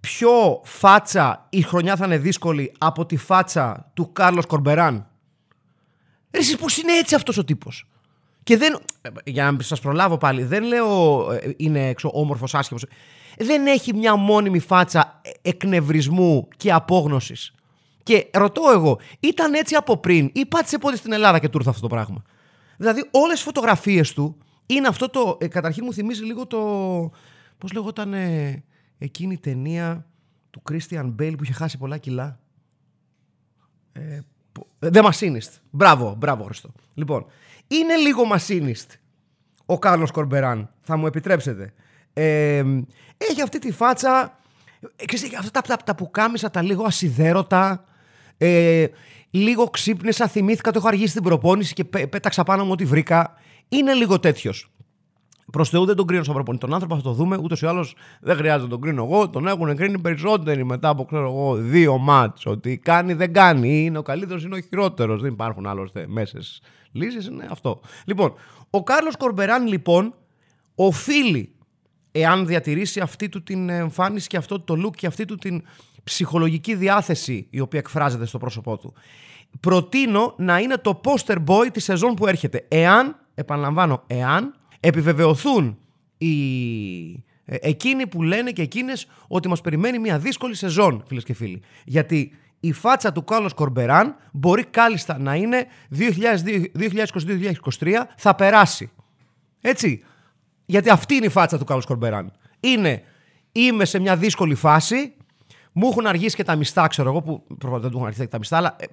πιο 0.01 0.61
φάτσα 0.65 1.47
η 1.51 1.63
χρονιά 1.63 1.97
θα 1.97 2.05
είναι 2.07 2.19
δύσκολη 2.19 2.73
από 2.79 3.07
τη 3.07 3.17
φάτσα 3.17 3.91
του 3.95 4.13
Κάρλος 4.13 4.47
Κορμπεράν; 4.47 5.07
Εσείς 6.31 6.57
πώς 6.57 6.79
είναι 6.79 6.93
έτσι 6.93 7.15
αυτός 7.15 7.37
ο 7.37 7.45
τύπος; 7.45 7.89
Και 8.43 8.57
δεν, 8.57 8.79
για 9.25 9.51
να 9.51 9.63
σας 9.63 9.81
προλάβω 9.81 10.17
πάλι, 10.17 10.43
δεν 10.43 10.63
λέω 10.63 11.27
ε, 11.33 11.55
είναι 11.57 11.89
έξω 11.89 12.11
όμορφος 12.13 12.55
άσχημος. 12.55 12.87
Δεν 13.39 13.67
έχει 13.67 13.95
μια 13.95 14.17
μόνιμη 14.17 14.59
φάτσα 14.59 15.21
εκνευρισμού 15.43 16.49
και 16.57 16.73
απόγνωσης. 16.73 17.55
Και 18.03 18.31
ρωτώ 18.33 18.63
εγώ, 18.73 18.99
ήταν 19.21 19.55
έτσι 19.55 19.75
από 19.75 19.97
πριν 19.97 20.31
ή 20.33 20.47
πάτησε 20.47 20.79
πότε 20.79 20.97
στην 20.97 21.13
Ελλάδα 21.13 21.39
και 21.39 21.49
του 21.49 21.57
ήρθε 21.59 21.71
αυτό 21.71 21.83
το 21.83 21.95
πράγμα; 21.95 22.23
Δηλαδή 22.77 23.09
όλες 23.11 23.41
οι 23.41 23.43
φωτογραφίες 23.43 24.13
του 24.13 24.37
είναι 24.67 24.89
αυτό 24.89 25.09
το, 25.09 25.37
ε, 25.41 25.49
καταρχήν 25.49 25.85
μου 25.87 25.93
θυμίζει 25.93 26.25
λίγο 26.25 26.47
το, 26.47 26.59
πώς 27.59 27.73
λέγονταν, 27.73 28.15
ε, 28.15 28.65
εκείνη 28.99 29.33
η 29.33 29.39
ταινία 29.39 30.07
του 30.51 30.63
Christian 30.71 31.15
Bale 31.21 31.35
που 31.37 31.43
είχε 31.43 31.53
χάσει 31.53 31.79
πολλά 31.79 31.99
κιλά. 31.99 32.41
Ε, 33.93 34.21
The 34.79 35.11
Machinist. 35.11 35.53
Μπράβο, 35.71 36.15
μπράβο 36.19 36.45
Χριστό. 36.45 36.73
Λοιπόν, 36.95 37.27
είναι 37.67 37.97
λίγο 37.97 38.23
Machinist 38.33 38.99
ο 39.67 39.79
Κάρλος 39.79 40.11
Κορμπεράν, 40.11 40.71
θα 40.81 40.97
μου 40.97 41.07
επιτρέψετε. 41.07 41.73
Ε, 42.13 42.65
έχει 43.17 43.43
αυτή 43.43 43.59
τη 43.59 43.73
φάτσα, 43.73 44.39
ε, 44.97 45.05
ξέρεις, 45.05 45.37
αυτά 45.37 45.61
τα, 45.61 45.77
τα, 45.77 45.77
τα 45.77 45.95
πουκάμισα, 45.95 46.51
τα 46.51 46.63
λίγο 46.63 46.85
ασυδέρωτα, 46.85 47.85
ε, 48.39 48.87
λίγο 49.31 49.69
ξύπνησα, 49.69 50.29
θυμήθηκα, 50.29 50.71
το 50.71 50.79
έχω 50.79 50.89
αργήσει 50.89 51.11
στην 51.11 51.23
προπόνηση 51.23 51.75
και 51.75 51.85
πέταξα 51.85 52.43
πάνω 52.43 52.65
μου 52.65 52.71
ό,τι 52.73 52.85
βρήκα. 52.85 53.35
Είναι 53.69 53.93
λίγο 53.93 54.21
τέτοιος. 54.21 54.70
Προς 55.53 55.69
Θεού 55.69 55.85
δεν 55.85 55.97
τον 55.97 56.07
κρίνω 56.07 56.23
σαν 56.23 56.35
προπονητή. 56.35 56.65
Τον 56.65 56.75
άνθρωπο 56.75 56.97
θα 56.97 57.03
το 57.03 57.13
δούμε. 57.13 57.39
Ούτως 57.43 57.63
ή 57.63 57.67
άλλως 57.67 57.95
δεν 58.21 58.37
χρειάζεται 58.37 58.63
να 58.63 58.69
τον 58.69 58.81
κρίνω 58.81 59.05
εγώ. 59.05 59.29
Τον 59.29 59.47
έχουν 59.47 59.77
κρίνει 59.77 59.99
περισσότεροι 59.99 60.65
μετά 60.65 60.89
από 60.89 61.05
ξέρω 61.05 61.27
εγώ, 61.27 61.55
δύο 61.55 61.99
μάτς. 61.99 62.47
Ότι 62.47 62.79
κάνει, 62.79 63.13
δεν 63.13 63.33
κάνει. 63.33 63.85
Είναι 63.85 63.99
ο 63.99 64.03
καλύτερος, 64.03 64.45
είναι 64.45 64.57
ο 64.57 64.61
χειρότερος. 64.61 65.23
Δεν 65.23 65.33
υπάρχουν 65.33 65.67
άλλωστε 65.67 66.05
μέσες 66.09 66.63
λύσεις. 66.93 67.27
Είναι 67.27 67.49
αυτό. 67.51 67.81
Λοιπόν, 68.05 68.35
ο 68.71 68.83
Κάρλος 68.83 69.17
Κορμπεράν 69.17 69.67
λοιπόν 69.67 70.15
οφείλει, 70.75 71.55
εάν 72.13 72.47
διατηρήσει 72.47 73.01
αυτή 73.01 73.29
του 73.29 73.43
την 73.43 73.69
εμφάνιση 73.69 74.27
και 74.27 74.37
αυτό 74.37 74.61
το 74.61 74.87
look 74.87 74.97
και 74.97 75.07
αυτή 75.07 75.25
του 75.25 75.37
την 75.37 75.63
ψυχολογική 76.05 76.75
διάθεση 76.75 77.47
η 77.51 77.61
οποία 77.61 77.79
εκφράζεται 77.79 78.27
στο 78.27 78.39
πρόσωπό 78.39 78.79
του. 78.79 78.95
Προτείνω 79.61 80.35
να 80.37 80.59
είναι 80.59 80.77
το 80.77 81.01
poster 81.05 81.37
boy 81.47 81.69
της 81.73 81.85
σεζόν 81.85 82.15
που 82.15 82.27
έρχεται. 82.27 82.67
Εάν, 82.69 83.17
επαναλαμβάνω, 83.35 84.03
εάν 84.07 84.55
επιβεβαιωθούν 84.81 85.79
οι... 86.19 87.25
Ε, 87.45 87.57
εκείνοι 87.61 88.07
που 88.07 88.23
λένε 88.23 88.51
και 88.51 88.63
εκείνες 88.63 89.07
ότι 89.29 89.49
μας 89.49 89.61
περιμένει 89.61 89.99
μια 89.99 90.19
δύσκολη 90.19 90.55
σεζόν, 90.55 91.05
φίλες 91.07 91.25
και 91.25 91.35
φίλοι. 91.35 91.63
Γιατί 91.85 92.33
η 92.61 92.73
φάτσα 92.73 93.13
του 93.13 93.25
Κάλλος 93.25 93.55
Κορμπεράν 93.55 94.17
μπορεί 94.33 94.65
κάλλιστα 94.65 95.19
να 95.19 95.35
είναι 95.35 95.67
2022-2023 97.81 97.93
θα 98.17 98.35
περάσει. 98.35 98.91
Έτσι. 99.61 100.05
Γιατί 100.67 100.91
αυτή 100.91 101.15
είναι 101.15 101.27
η 101.27 101.31
φάτσα 101.31 101.59
του 101.59 101.65
Κάλλος 101.65 101.87
Κορμπεράν. 101.87 102.33
Είναι 102.61 103.03
είμαι 103.53 103.85
σε 103.85 103.99
μια 103.99 104.17
δύσκολη 104.17 104.55
φάση 104.55 105.15
μου 105.73 105.89
έχουν 105.89 106.07
αργήσει 106.07 106.37
και 106.37 106.45
τα 106.45 106.57
μισθά, 106.57 106.87
ξέρω 106.87 107.11
εγώ, 107.11 107.23
που 107.23 107.43
προφανώς 107.59 107.81
δεν 107.81 107.91
του 107.91 107.97
έχουν 107.97 108.09
αργήσει 108.09 108.29
τα 108.29 108.39
μισθά, 108.39 108.57
αλλά 108.57 108.77
ε, 108.79 108.87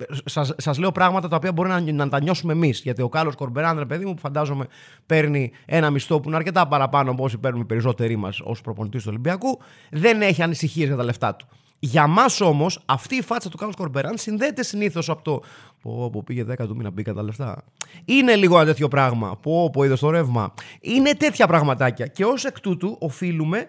σας 0.58 0.78
λέω 0.78 0.92
πράγματα 0.92 1.28
τα 1.28 1.36
οποία 1.36 1.52
μπορεί 1.52 1.70
να, 1.70 1.80
να 1.80 2.10
τα 2.10 2.22
νιώσουμε 2.22 2.54
εμείς. 2.54 2.82
Γιατί 2.82 3.02
ο 3.02 3.10
Κάλλο 3.10 3.34
Κορμπεράν, 3.36 3.78
ρε 3.78 3.86
παιδί 3.86 4.06
μου, 4.06 4.14
που 4.14 4.20
φαντάζομαι 4.20 4.68
παίρνει 5.06 5.52
ένα 5.66 5.90
μισθό 5.90 6.20
που 6.20 6.28
είναι 6.28 6.38
αρκετά 6.38 6.68
παραπάνω 6.68 7.12
από 7.12 7.24
όσοι 7.24 7.38
παίρνουμε 7.38 7.66
περισσότεροι 7.66 8.16
μας 8.16 8.40
ως 8.44 8.62
προπονητής 8.62 9.02
του 9.02 9.08
Ολυμπιακού, 9.10 9.60
δεν 9.92 10.22
έχει 10.22 10.42
ανησυχίες 10.42 10.88
για 10.88 10.98
τα 10.98 11.04
λεφτά 11.04 11.36
του. 11.36 11.48
Για 11.80 12.08
μας 12.08 12.42
όμως, 12.42 12.80
αυτή 12.86 13.16
η 13.16 13.22
φάτσα 13.22 13.50
του 13.50 13.58
Κάλλο 13.58 13.74
Κορμπεράν 13.78 14.18
συνδέεται 14.18 14.64
συνήθως 14.64 15.10
από 15.10 15.24
το. 15.24 15.42
Πω, 15.82 16.10
πω 16.10 16.24
πήγε 16.26 16.46
10 16.50 16.68
του 16.68 16.76
μήνα, 16.76 16.92
μπήκα 16.92 17.14
τα 17.14 17.24
λεφτά. 17.24 17.64
Είναι 18.06 18.36
λίγο 18.36 18.56
ένα 18.58 18.66
τέτοιο 18.66 18.88
πράγμα. 18.88 19.38
Πω, 19.42 19.70
πω 19.70 19.84
είδες 19.84 20.00
το 20.00 20.10
ρεύμα. 20.10 20.54
Είναι 20.82 21.14
τέτοια 21.14 21.48
πραγματάκια. 21.48 22.08
Και 22.08 22.26
ως 22.26 22.46
εκ 22.46 22.60
τούτου 22.60 22.98
οφείλουμε 23.00 23.68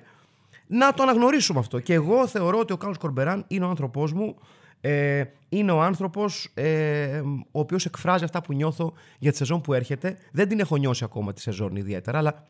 να 0.68 0.94
το 0.94 1.02
αναγνωρίσουμε 1.02 1.58
αυτό. 1.58 1.80
Και 1.80 1.92
εγώ 1.92 2.26
θεωρώ 2.26 2.58
ότι 2.58 2.72
ο 2.72 2.76
Κάρλος 2.76 2.98
Κορμπεράν 2.98 3.44
είναι 3.48 3.64
ο 3.64 3.68
άνθρωπός 3.68 4.12
μου, 4.12 4.36
ε, 4.80 5.24
είναι 5.48 5.72
ο 5.72 5.82
άνθρωπος 5.82 6.50
ε, 6.54 7.20
ο 7.50 7.60
οποίος 7.60 7.86
εκφράζει 7.86 8.24
αυτά 8.24 8.42
που 8.42 8.52
νιώθω 8.52 8.92
για 9.18 9.30
τη 9.30 9.36
σεζόν 9.36 9.60
που 9.60 9.72
έρχεται. 9.72 10.16
Δεν 10.32 10.48
την 10.48 10.60
έχω 10.60 10.76
νιώσει 10.76 11.04
ακόμα 11.04 11.32
τη 11.32 11.40
σεζόν 11.40 11.76
ιδιαίτερα, 11.76 12.18
αλλά 12.18 12.46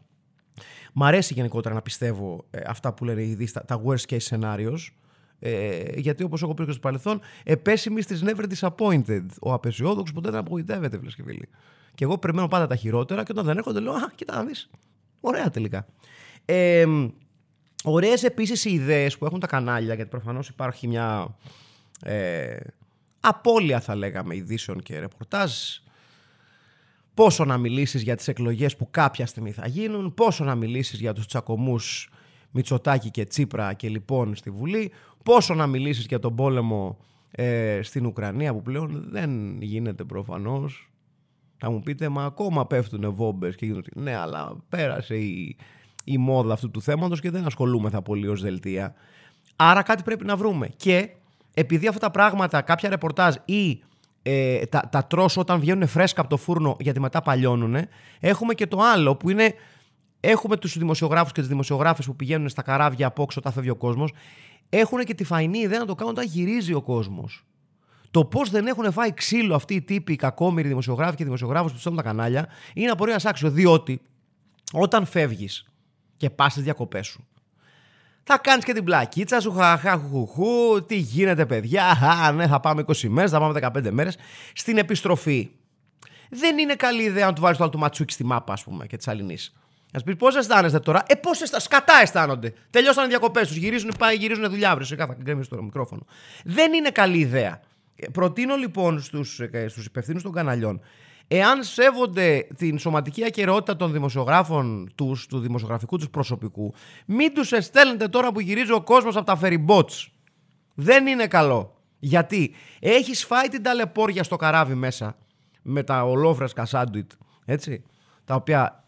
μ' 0.92 1.04
αρέσει 1.04 1.34
γενικότερα 1.34 1.74
να 1.74 1.82
πιστεύω 1.82 2.44
ε, 2.50 2.60
αυτά 2.66 2.92
που 2.92 3.04
λένε 3.04 3.22
οι 3.22 3.50
τα 3.66 3.82
worst 3.84 4.14
case 4.14 4.28
scenarios. 4.30 4.78
Ε, 5.40 5.82
γιατί 5.96 6.22
όπως 6.22 6.42
έχω 6.42 6.54
πει 6.54 6.64
και 6.64 6.70
στο 6.70 6.80
παρελθόν, 6.80 7.20
επέσημη 7.44 8.04
τη 8.04 8.18
never 8.22 8.44
disappointed. 8.58 9.26
Ο 9.40 9.52
απεσιόδοξος 9.52 10.14
ποτέ 10.14 10.30
δεν 10.30 10.40
απογοητεύεται, 10.40 10.98
φίλες 10.98 11.14
και 11.14 11.22
φίλοι. 11.22 11.48
Και 11.94 12.04
εγώ 12.04 12.18
περιμένω 12.18 12.48
πάντα 12.48 12.66
τα 12.66 12.76
χειρότερα 12.76 13.22
και 13.22 13.32
όταν 13.32 13.44
δεν 13.44 13.56
έρχονται 13.56 13.80
λέω 13.80 13.92
Α, 13.92 14.10
κοίτα 14.14 14.36
να 14.36 14.44
δεις. 14.44 14.70
Ωραία 15.20 15.50
τελικά. 15.50 15.86
Ε, 16.44 16.86
Ωραίες 17.84 18.22
επίσης 18.22 18.64
οι 18.64 18.72
ιδέες 18.72 19.18
που 19.18 19.24
έχουν 19.24 19.40
τα 19.40 19.46
κανάλια, 19.46 19.94
γιατί 19.94 20.10
προφανώς 20.10 20.48
υπάρχει 20.48 20.88
μια 20.88 21.36
ε, 22.02 22.56
απώλεια, 23.20 23.80
θα 23.80 23.94
λέγαμε, 23.94 24.36
ειδήσεων 24.36 24.82
και 24.82 24.98
ρεπορτάζ. 24.98 25.52
Πόσο 27.14 27.44
να 27.44 27.58
μιλήσεις 27.58 28.02
για 28.02 28.16
τις 28.16 28.28
εκλογές 28.28 28.76
που 28.76 28.88
κάποια 28.90 29.26
στιγμή 29.26 29.52
θα 29.52 29.66
γίνουν, 29.66 30.14
πόσο 30.14 30.44
να 30.44 30.54
μιλήσεις 30.54 31.00
για 31.00 31.12
τους 31.12 31.26
τσακωμούς 31.26 32.10
Μητσοτάκη 32.50 33.10
και 33.10 33.24
Τσίπρα 33.24 33.72
και 33.72 33.88
λοιπόν 33.88 34.34
στη 34.34 34.50
Βουλή, 34.50 34.92
πόσο 35.22 35.54
να 35.54 35.66
μιλήσεις 35.66 36.06
για 36.06 36.18
τον 36.18 36.34
πόλεμο 36.36 36.98
ε, 37.30 37.80
στην 37.82 38.06
Ουκρανία 38.06 38.52
που 38.52 38.62
πλέον 38.62 39.06
δεν 39.10 39.62
γίνεται 39.62 40.04
προφανώς. 40.04 40.90
Θα 41.56 41.70
μου 41.70 41.80
πείτε, 41.80 42.08
μα 42.08 42.24
ακόμα 42.24 42.66
πέφτουν 42.66 43.12
βόμπες 43.12 43.56
και 43.56 43.66
γίνονται. 43.66 43.90
Ναι, 43.94 44.16
αλλά 44.16 44.56
πέρασε 44.68 45.16
η, 45.16 45.56
η 46.08 46.18
μόδα 46.18 46.52
αυτού 46.52 46.70
του 46.70 46.82
θέματος 46.82 47.20
και 47.20 47.30
δεν 47.30 47.46
ασχολούμεθα 47.46 48.02
πολύ 48.02 48.28
ως 48.28 48.42
δελτία. 48.42 48.94
Άρα 49.56 49.82
κάτι 49.82 50.02
πρέπει 50.02 50.24
να 50.24 50.36
βρούμε. 50.36 50.68
Και 50.76 51.08
επειδή 51.54 51.86
αυτά 51.86 52.00
τα 52.00 52.10
πράγματα, 52.10 52.60
κάποια 52.62 52.88
ρεπορτάζ 52.88 53.34
ή 53.44 53.82
ε, 54.22 54.66
τα, 54.66 54.88
τα 54.90 55.04
τρως 55.04 55.36
όταν 55.36 55.60
βγαίνουν 55.60 55.88
φρέσκα 55.88 56.20
από 56.20 56.30
το 56.30 56.36
φούρνο 56.36 56.76
γιατί 56.80 57.00
μετά 57.00 57.22
παλιώνουν, 57.22 57.76
έχουμε 58.20 58.54
και 58.54 58.66
το 58.66 58.78
άλλο 58.80 59.16
που 59.16 59.30
είναι. 59.30 59.54
Έχουμε 60.20 60.56
τους 60.56 60.78
δημοσιογράφους 60.78 61.32
και 61.32 61.40
τις 61.40 61.48
δημοσιογράφες 61.48 62.06
που 62.06 62.16
πηγαίνουν 62.16 62.48
στα 62.48 62.62
καράβια 62.62 63.06
από 63.06 63.22
όξω 63.22 63.38
όταν 63.40 63.52
φεύγει 63.52 63.70
ο 63.70 63.76
κόσμος. 63.76 64.12
Έχουν 64.68 65.04
και 65.04 65.14
τη 65.14 65.24
φαϊνή 65.24 65.58
ιδέα 65.58 65.78
να 65.78 65.86
το 65.86 65.94
κάνουν 65.94 66.12
όταν 66.12 66.26
γυρίζει 66.26 66.74
ο 66.74 66.82
κόσμος. 66.82 67.44
Το 68.10 68.24
πώς 68.24 68.50
δεν 68.50 68.66
έχουν 68.66 68.92
φάει 68.92 69.14
ξύλο 69.14 69.54
αυτοί 69.54 69.74
οι 69.74 69.82
τύποι, 69.82 70.12
οι 70.12 70.16
κακόμοιροι 70.16 70.68
δημοσιογράφοι 70.68 71.16
και 71.16 71.24
δημοσιογράφους 71.24 71.72
που 71.72 71.78
στέλνουν 71.78 72.02
τα 72.02 72.08
κανάλια, 72.08 72.48
είναι 72.74 72.90
απορία 72.90 73.20
άξιο. 73.24 73.50
Διότι 73.50 74.00
όταν 74.72 75.06
φεύγεις 75.06 75.66
και 76.18 76.30
πας 76.30 76.52
στις 76.52 76.64
διακοπές 76.64 77.06
σου. 77.06 77.26
Θα 78.30 78.38
κάνεις 78.38 78.64
και 78.64 78.72
την 78.72 78.84
πλακίτσα 78.84 79.40
σου, 79.40 79.52
χαχαχουχού, 79.52 80.84
τι 80.86 80.96
γίνεται 80.96 81.46
παιδιά, 81.46 81.84
α, 81.84 82.32
ναι 82.32 82.46
θα 82.46 82.60
πάμε 82.60 82.84
20 82.86 83.08
μέρες, 83.08 83.30
θα 83.30 83.38
πάμε 83.38 83.52
15 83.52 83.90
μέρες. 83.90 84.16
Στην 84.52 84.78
επιστροφή 84.78 85.50
δεν 86.30 86.58
είναι 86.58 86.74
καλή 86.74 87.02
ιδέα 87.02 87.26
να 87.26 87.32
του 87.32 87.40
βάλεις 87.40 87.56
το 87.56 87.62
άλλο 87.62 87.72
του 87.72 87.78
ματσούκι 87.78 88.12
στη 88.12 88.24
μάπα, 88.24 88.52
ας 88.52 88.64
πούμε, 88.64 88.86
και 88.86 88.96
της 88.96 89.08
Αλληνής. 89.08 89.54
Α 89.92 90.02
πεις 90.02 90.16
πώς 90.16 90.36
αισθάνεστε 90.36 90.78
τώρα; 90.78 91.02
Ε, 91.06 91.14
πώς 91.14 91.40
αισθάνεστε. 91.40 91.74
Σκατά 91.74 92.00
αισθάνονται. 92.02 92.52
Τελειώσαν 92.70 93.04
οι 93.04 93.08
διακοπές 93.08 93.48
τους. 93.48 93.56
Γυρίζουν, 93.56 93.94
πάει, 93.98 94.16
γυρίζουν 94.16 94.50
δουλειά 94.50 94.70
αύριο. 94.70 94.86
Σιγά 94.86 95.06
θα 95.06 95.16
γκρέμει 95.22 95.46
το 95.46 95.62
μικρόφωνο. 95.62 96.06
Δεν 96.44 96.72
είναι 96.72 96.90
καλή 96.90 97.18
ιδέα. 97.18 97.60
Ε, 97.96 98.08
προτείνω 98.08 98.56
λοιπόν 98.56 99.00
στους 99.00 99.34
στους 99.34 99.52
ε, 99.52 99.84
υπευθύνους 99.84 100.22
των 100.22 100.32
καναλιών 100.32 100.80
εάν 101.28 101.62
σέβονται 101.62 102.46
την 102.56 102.78
σωματική 102.78 103.24
ακαιρεότητα 103.24 103.76
των 103.76 103.92
δημοσιογράφων 103.92 104.90
τους, 104.94 105.26
του 105.26 105.38
δημοσιογραφικού 105.38 105.96
τους 105.96 106.10
προσωπικού, 106.10 106.74
μην 107.06 107.34
τους 107.34 107.52
εστέλνετε 107.52 108.08
τώρα 108.08 108.32
που 108.32 108.40
γυρίζει 108.40 108.72
ο 108.72 108.80
κόσμος 108.80 109.16
από 109.16 109.26
τα 109.26 109.38
ferry 109.42 109.74
Δεν 110.74 111.06
είναι 111.06 111.26
καλό. 111.26 111.72
Γιατί; 111.98 112.54
Έχεις 112.80 113.24
φάει 113.24 113.48
την 113.48 113.62
ταλαιπώρια 113.62 114.22
στο 114.22 114.36
καράβι 114.36 114.74
μέσα 114.74 115.16
με 115.62 115.82
τα 115.82 116.04
ολόφρεσκα 116.04 116.64
σάντουιτ, 116.64 117.10
έτσι, 117.44 117.82
τα 118.24 118.34
οποία 118.34 118.84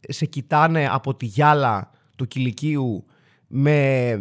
σε 0.00 0.26
κοιτάνε 0.26 0.88
από 0.90 1.14
τη 1.14 1.26
γυάλα 1.26 1.90
του 2.16 2.26
κηλικίου 2.26 3.04
με, 3.46 4.16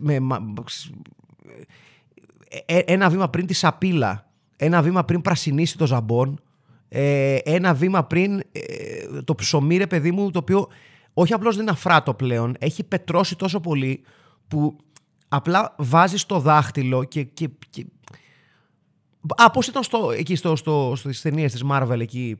με, 0.00 0.18
ε, 2.66 2.78
ένα 2.78 3.08
βήμα 3.08 3.30
πριν 3.30 3.46
τη 3.46 3.54
σαπίλα, 3.54 4.30
ένα 4.56 4.82
βήμα 4.82 5.04
πριν 5.04 5.20
πρασινίσει 5.20 5.76
το 5.78 5.86
ζαμπόν, 5.86 6.40
ε, 6.88 7.34
ένα 7.34 7.74
βήμα 7.74 8.04
πριν 8.04 8.40
ε, 8.52 9.22
το 9.24 9.34
ψωμί, 9.34 9.76
ρε 9.76 9.86
παιδί 9.86 10.10
μου, 10.10 10.30
το 10.30 10.38
οποίο 10.38 10.68
όχι 11.14 11.32
απλώς 11.32 11.54
δεν 11.54 11.62
είναι 11.62 11.72
αφράτο 11.72 12.14
πλέον, 12.14 12.56
έχει 12.58 12.84
πετρώσει 12.84 13.36
τόσο 13.36 13.60
πολύ 13.60 14.02
που 14.48 14.76
απλά 15.28 15.74
βάζεις 15.78 16.26
το 16.26 16.38
δάχτυλο 16.38 17.04
και... 17.04 17.22
και, 17.22 17.50
και... 17.70 17.86
Α, 19.36 19.50
πώς 19.50 19.66
ήταν 19.66 19.82
στο, 19.82 20.10
εκεί 20.10 20.36
στο, 20.36 20.56
στο, 20.56 20.92
στις 20.96 21.20
ταινίες 21.20 21.52
της 21.52 21.64
Marvel 21.70 21.98
εκεί 22.00 22.38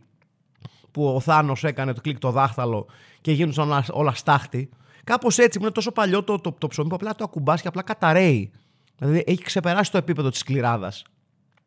που 0.91 1.07
ο 1.15 1.21
Θάνος 1.21 1.65
έκανε 1.65 1.93
το 1.93 2.01
κλικ 2.01 2.19
το 2.19 2.31
δάχτυλο 2.31 2.87
και 3.21 3.33
γίνονταν 3.33 3.69
όλα, 3.69 3.85
όλα 3.91 4.15
στάχτη. 4.15 4.69
Κάπως 5.05 5.39
έτσι, 5.39 5.59
που 5.59 5.65
είναι 5.65 5.75
τόσο 5.75 5.93
παλιό 5.93 6.25
το, 6.25 6.39
το, 6.39 6.53
το 6.53 6.67
ψωμί 6.67 6.89
που 6.89 6.95
απλά 6.95 7.15
το 7.15 7.25
ακουμπάς 7.25 7.61
και 7.61 7.69
απλά 7.69 7.83
καταραίει. 7.83 8.51
Δηλαδή 8.99 9.25
έχει 9.27 9.43
ξεπεράσει 9.43 9.91
το 9.91 9.99
επίπεδο 9.99 10.31
της 10.31 10.39
σκληράδας. 10.39 11.05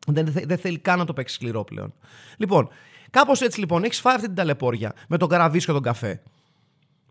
Δεν, 0.06 0.32
δεν 0.44 0.58
θέλει 0.58 0.78
καν 0.78 0.98
να 0.98 1.04
το 1.04 1.12
παίξει 1.12 1.34
σκληρό 1.34 1.64
πλέον. 1.64 1.94
Λοιπόν, 2.36 2.68
κάπως 3.10 3.40
έτσι 3.40 3.60
λοιπόν 3.60 3.84
έχεις 3.84 4.00
φάει 4.00 4.14
αυτή 4.14 4.26
την 4.26 4.36
ταλαιπώρια 4.36 4.94
με 5.08 5.16
τον 5.16 5.28
καραβίσκο 5.28 5.72
τον 5.72 5.82
καφέ. 5.82 6.22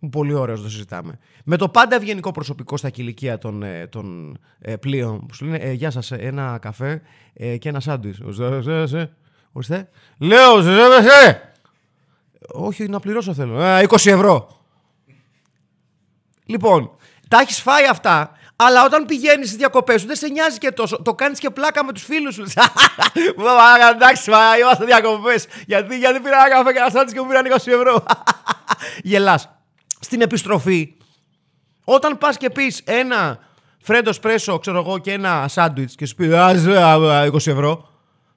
Πολύ 0.09 0.33
ωραίος 0.33 0.61
το 0.61 0.69
συζητάμε. 0.69 1.19
Με 1.43 1.57
το 1.57 1.69
πάντα 1.69 1.95
ευγενικό 1.95 2.31
προσωπικό 2.31 2.77
στα 2.77 2.89
κηλικία 2.89 3.37
των, 3.37 3.63
ε, 3.63 3.87
των 3.87 4.37
ε, 4.59 4.75
πλοίων 4.75 5.25
που 5.25 5.33
σου 5.33 5.45
λένε 5.45 5.57
ε, 5.57 5.71
Γεια 5.71 5.91
σας, 5.91 6.11
ένα 6.11 6.57
καφέ 6.61 7.01
ε, 7.33 7.57
και 7.57 7.69
ένα 7.69 7.79
σάντουιτς. 7.79 8.19
Ορίστε. 9.51 9.89
Λέω, 10.17 10.55
Όχι, 12.47 12.87
να 12.87 12.99
πληρώσω 12.99 13.33
θέλω. 13.33 13.59
20 13.87 13.95
ευρώ. 14.05 14.61
Λοιπόν, 16.45 16.91
τα 17.27 17.39
έχεις 17.39 17.61
φάει 17.61 17.87
αυτά 17.87 18.31
αλλά 18.65 18.85
όταν 18.85 19.05
πηγαίνεις 19.05 19.47
στις 19.47 19.57
διακοπές 19.57 20.01
σου 20.01 20.07
δεν 20.07 20.15
σε 20.15 20.27
νοιάζει 20.27 20.57
και 20.57 20.71
τόσο. 20.71 21.01
Το 21.01 21.13
κάνεις 21.13 21.39
και 21.39 21.49
πλάκα 21.49 21.85
με 21.85 21.91
τους 21.91 22.03
φίλους 22.03 22.33
σου. 22.33 22.43
Εντάξει, 23.93 24.29
μα 24.29 24.57
είμαστε 24.57 24.85
διακοπές. 24.85 25.47
Γιατί, 25.65 25.97
γιατί 25.97 26.19
πήρα 26.19 26.45
ένα 26.45 26.55
καφέ 26.55 26.71
και 26.71 26.77
ένα 26.77 26.89
σάντζ 26.89 27.11
και 27.11 27.21
μου 27.21 27.27
πήραν 27.27 27.45
20 27.45 27.55
ευρώ. 27.55 28.03
Γελάς. 29.09 29.49
Στην 29.99 30.21
επιστροφή, 30.21 30.93
όταν 31.83 32.17
πας 32.17 32.37
και 32.37 32.49
πεις 32.49 32.81
ένα 32.83 33.39
φρέντο 33.81 34.11
πρέσο, 34.21 34.59
ξέρω 34.59 34.77
εγώ, 34.77 34.97
και 34.97 35.11
ένα 35.11 35.47
σάντουιτς 35.47 35.95
και 35.95 36.05
σου 36.05 36.15
πει 36.15 36.29
20 36.31 37.47
ευρώ, 37.47 37.89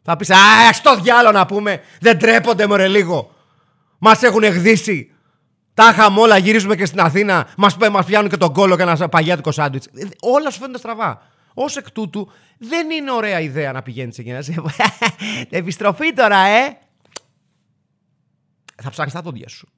θα 0.02 0.16
πεις 0.16 0.30
Α, 0.30 0.72
στο 0.72 0.96
διάλογο 0.96 1.32
να 1.32 1.46
πούμε. 1.46 1.80
Δεν 2.00 2.18
τρέπονται, 2.18 2.66
μωρέ 2.66 2.88
λίγο. 2.88 3.34
Μας 3.98 4.22
έχουν 4.22 4.42
εκδίσει. 4.42 5.13
Τα 5.74 5.90
είχαμε 5.90 6.20
όλα, 6.20 6.38
γυρίζουμε 6.38 6.76
και 6.76 6.86
στην 6.86 7.00
Αθήνα, 7.00 7.48
μας 7.56 7.76
μας 7.76 8.06
πιάνουν 8.06 8.30
και 8.30 8.36
τον 8.36 8.52
κόλλο 8.52 8.76
και 8.76 8.82
ένας 8.82 9.02
παγιάτικο 9.10 9.52
σάντουιτς. 9.52 9.88
Όλα 10.20 10.50
σου 10.50 10.58
φαίνονται 10.58 10.78
στραβά. 10.78 11.22
Ω 11.54 11.64
εκ 11.76 11.90
τούτου, 11.90 12.30
δεν 12.58 12.90
είναι 12.90 13.10
ωραία 13.10 13.40
ιδέα 13.40 13.72
να 13.72 13.82
πηγαίνει 13.82 14.12
εκεί 14.16 14.30
να 14.30 14.40
Επιστροφή 15.58 16.12
τώρα, 16.12 16.36
ε! 16.36 16.78
Θα 18.82 18.90
ψάχνεις 18.90 19.14
τα 19.14 19.20
δόντια 19.22 19.48
σου. 19.48 19.68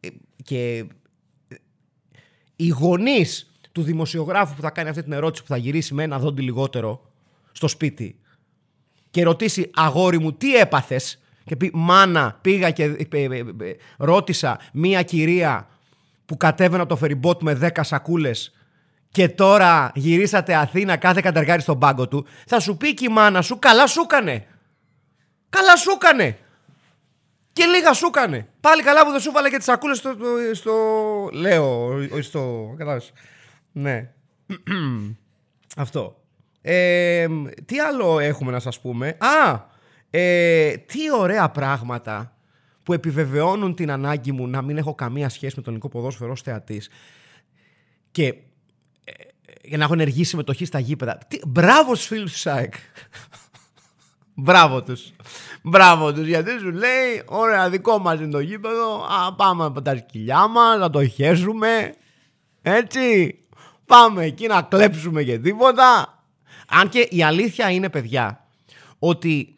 Ε, 0.00 0.08
και 0.44 0.76
ε, 1.48 1.56
οι 2.56 2.68
γονείς 2.68 3.52
του 3.72 3.82
δημοσιογράφου 3.82 4.54
που 4.54 4.60
θα 4.60 4.70
κάνει 4.70 4.88
αυτή 4.88 5.02
την 5.02 5.12
ερώτηση 5.12 5.42
που 5.42 5.48
θα 5.48 5.56
γυρίσει 5.56 5.94
με 5.94 6.02
ένα 6.02 6.18
δόντι 6.18 6.42
λιγότερο 6.42 7.10
στο 7.52 7.68
σπίτι 7.68 8.20
και 9.10 9.22
ρωτήσει 9.22 9.70
αγόρι 9.74 10.18
μου 10.18 10.32
τι 10.32 10.56
έπαθες; 10.56 11.22
Και 11.48 11.56
πει 11.56 11.70
μάνα 11.74 12.38
πήγα 12.40 12.70
και 12.70 12.84
ε, 12.84 13.18
ε, 13.18 13.24
ε, 13.24 13.44
ρώτησα 13.98 14.58
μία 14.72 15.02
κυρία 15.02 15.68
που 16.26 16.36
κατέβαινα 16.36 16.86
το 16.86 16.96
φεριμπότ 16.96 17.42
με 17.42 17.58
10 17.62 17.68
σακούλες 17.80 18.52
και 19.10 19.28
τώρα 19.28 19.90
γυρίσατε 19.94 20.54
Αθήνα 20.54 20.96
κάθε 20.96 21.20
κατεργάρι 21.20 21.62
στον 21.62 21.78
πάγκο 21.78 22.08
του. 22.08 22.26
Θα 22.46 22.60
σου 22.60 22.76
πει 22.76 22.94
και 22.94 23.04
η 23.04 23.12
μάνα 23.12 23.42
σου 23.42 23.58
καλά 23.58 23.86
σου 23.86 24.06
κάνε 24.06 24.46
καλά 25.48 25.76
σου 25.76 25.98
κάνε 25.98 26.38
και 27.52 27.64
λίγα 27.64 27.92
σου 27.92 28.10
κάνε 28.10 28.48
πάλι 28.60 28.82
καλά 28.82 29.04
που 29.04 29.10
δεν 29.10 29.20
σου 29.20 29.32
βάλε 29.32 29.48
και 29.50 29.56
τις 29.56 29.64
σακούλες 29.64 29.98
στο, 29.98 30.14
στο... 30.52 30.72
λέω 31.32 31.98
στο... 32.20 32.74
Κατάλαβες. 32.76 33.12
ναι. 33.72 34.10
Αυτό. 35.76 36.22
Ε, 36.62 37.26
τι 37.64 37.78
άλλο 37.78 38.18
έχουμε 38.18 38.50
να 38.50 38.58
σας 38.58 38.80
πούμε; 38.80 39.16
Α 39.18 39.60
ε, 40.10 40.76
τι 40.76 41.12
ωραία 41.18 41.50
πράγματα 41.50 42.36
που 42.82 42.92
επιβεβαιώνουν 42.92 43.74
την 43.74 43.90
ανάγκη 43.90 44.32
μου 44.32 44.48
να 44.48 44.62
μην 44.62 44.76
έχω 44.76 44.94
καμία 44.94 45.28
σχέση 45.28 45.54
με 45.56 45.62
τον 45.62 45.72
ελληνικό 45.72 45.88
ποδόσφαιρο 45.88 46.30
ως 46.30 46.42
θεατής 46.42 46.88
και 48.10 48.26
ε, 49.04 49.12
για 49.62 49.78
να 49.78 49.84
έχω 49.84 49.92
ενεργή 49.92 50.24
συμμετοχή 50.24 50.64
στα 50.64 50.78
γήπεδα. 50.78 51.18
Τι, 51.28 51.38
μπράβο 51.46 51.94
στους 51.94 52.06
φίλους 52.06 52.32
του 52.32 52.38
ΣΑΕΚ. 52.38 52.74
Μπράβο 54.34 54.82
τους. 54.82 55.12
Μπράβο 55.62 56.12
τους 56.12 56.26
γιατί 56.26 56.58
σου 56.58 56.70
λέει 56.70 57.22
ωραία 57.24 57.70
δικό 57.70 57.98
μας 57.98 58.18
είναι 58.18 58.30
το 58.30 58.40
γήπεδο 58.40 59.04
α, 59.04 59.34
πάμε 59.34 59.64
από 59.64 59.82
τα 59.82 59.96
σκυλιά 59.96 60.46
μας 60.48 60.78
να 60.78 60.90
το 60.90 61.06
χέσουμε 61.06 61.94
έτσι 62.62 63.34
πάμε 63.86 64.24
εκεί 64.24 64.46
να 64.46 64.62
κλέψουμε 64.62 65.22
και 65.22 65.38
τίποτα 65.38 66.18
αν 66.68 66.88
και 66.88 67.08
η 67.10 67.22
αλήθεια 67.22 67.70
είναι 67.70 67.88
παιδιά 67.88 68.46
ότι 68.98 69.48
ε, 69.48 69.57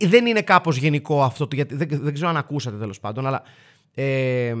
δεν 0.00 0.26
είναι 0.26 0.42
κάπως 0.42 0.76
γενικό 0.76 1.22
αυτό, 1.22 1.48
γιατί 1.52 1.74
δεν, 1.74 1.88
δεν 1.90 2.14
ξέρω 2.14 2.28
αν 2.28 2.36
ακούσατε 2.36 2.76
τέλος 2.76 3.00
πάντων, 3.00 3.26
αλλά 3.26 3.42
ε, 3.94 4.54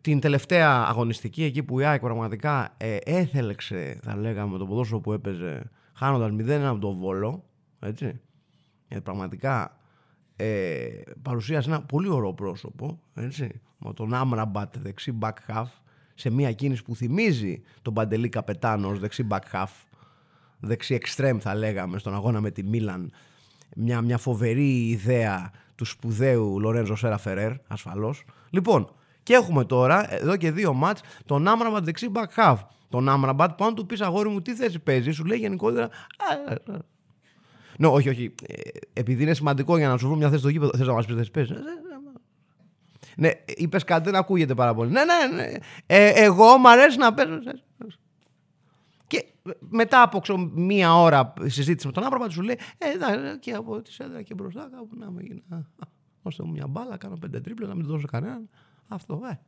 την 0.00 0.20
τελευταία 0.20 0.84
αγωνιστική 0.88 1.44
εκεί 1.44 1.62
που 1.62 1.80
η 1.80 1.84
ΑΕΚ 1.84 2.00
πραγματικά 2.00 2.74
ε, 2.76 2.96
έθελεξε, 2.96 3.98
θα 4.02 4.16
λέγαμε, 4.16 4.58
το 4.58 4.66
ποδόσφαιρο 4.66 5.00
που 5.00 5.12
έπαιζε 5.12 5.70
χάνοντας 5.92 6.30
0-1 6.32 6.50
από 6.50 6.78
τον 6.78 6.96
Βόλο, 6.96 7.44
έτσι, 7.80 8.20
γιατί 8.88 9.02
πραγματικά 9.02 9.76
ε, 10.36 10.88
παρουσίασε 11.22 11.70
ένα 11.70 11.82
πολύ 11.82 12.08
ωραίο 12.08 12.34
πρόσωπο, 12.34 13.00
έτσι, 13.14 13.60
με 13.78 13.92
τον 13.92 14.14
Άμραμπατ 14.14 14.78
δεξί 14.78 15.18
back 15.20 15.54
half, 15.54 15.66
σε 16.14 16.30
μια 16.30 16.52
κίνηση 16.52 16.82
που 16.82 16.94
θυμίζει 16.94 17.62
τον 17.82 17.94
Παντελή 17.94 18.28
Καπετάνος 18.28 18.92
ως 18.92 18.98
δεξί 18.98 19.26
back 19.30 19.52
half, 19.52 19.72
δεξί 20.60 20.98
extreme 21.02 21.36
θα 21.40 21.54
λέγαμε, 21.54 21.98
στον 21.98 22.14
αγώνα 22.14 22.40
με 22.40 22.50
τη 22.50 22.62
Μίλαν 22.62 23.12
μια, 23.76 24.00
μια 24.00 24.18
φοβερή 24.18 24.88
ιδέα 24.88 25.50
του 25.74 25.84
σπουδαίου 25.84 26.60
Λορένζο 26.60 26.96
Σέρα 26.96 27.18
Φερέρ, 27.18 27.52
ασφαλώς. 27.68 28.24
Λοιπόν, 28.50 28.92
και 29.22 29.34
έχουμε 29.34 29.64
τώρα, 29.64 30.14
εδώ 30.14 30.36
και 30.36 30.50
δύο 30.50 30.72
μάτς, 30.72 31.00
τον 31.26 31.48
Άμραμπατ 31.48 31.84
δεξί 31.84 32.10
back 32.14 32.44
half. 32.44 32.56
Τον 32.88 33.08
Άμραμπατ 33.08 33.50
που 33.50 33.64
αν 33.64 33.74
του 33.74 33.86
πεις 33.86 34.00
αγόρι 34.00 34.28
μου 34.28 34.42
τι 34.42 34.54
θέση 34.54 34.78
παίζεις, 34.78 35.14
σου 35.14 35.24
λέει 35.24 35.38
γενικότερα. 35.38 35.88
Ναι, 37.78 37.86
όχι, 37.86 38.08
όχι. 38.08 38.34
Ε, 38.46 38.60
επειδή 38.92 39.22
είναι 39.22 39.34
σημαντικό 39.34 39.76
για 39.78 39.88
να 39.88 39.96
σου 39.96 40.06
βρουν 40.06 40.18
μια 40.18 40.28
θέση 40.28 40.40
στο 40.40 40.48
γήπεδο, 40.48 40.70
θες 40.76 40.86
να 40.86 40.92
μας 40.92 41.06
πεις 41.06 41.16
θέση 41.16 41.30
παίζεις. 41.30 41.56
Ναι, 43.16 43.30
είπες 43.46 43.84
κάτι, 43.84 44.04
δεν 44.04 44.14
ακούγεται 44.14 44.54
πάρα 44.54 44.74
πολύ. 44.74 44.90
Ναι, 44.90 45.00
ναι, 45.04 45.42
ναι. 45.42 45.52
Ε, 45.86 46.08
εγώ 46.08 46.56
μου 46.56 46.70
αρέσει 46.70 46.98
να 46.98 47.14
παίζω. 47.14 47.38
Και 49.50 49.56
μετά 49.68 50.02
από 50.02 50.18
ξέρω, 50.20 50.38
μία 50.38 50.94
ώρα 50.94 51.32
συζήτηση 51.44 51.86
με 51.86 51.92
τον 51.92 52.04
άνθρωπο, 52.04 52.30
σου 52.30 52.42
λέει 52.42 52.58
Ε, 52.78 52.86
και 53.40 53.52
από 53.52 53.82
τη 53.82 53.92
σέντρα 53.92 54.22
και 54.22 54.34
μπροστά 54.34 54.68
κάπου 54.72 54.88
να 54.96 55.10
με 55.10 55.22
γίνει. 55.22 55.42
Δώστε 56.22 56.42
μου 56.42 56.50
μια 56.50 56.66
μπάλα, 56.66 56.96
κάνω 56.96 57.16
πέντε 57.16 57.40
τρίπλες, 57.40 57.68
να 57.68 57.74
μην 57.74 57.86
δώσω 57.86 58.06
κανέναν. 58.06 58.48
Αυτό, 58.88 59.20
ε. 59.30 59.38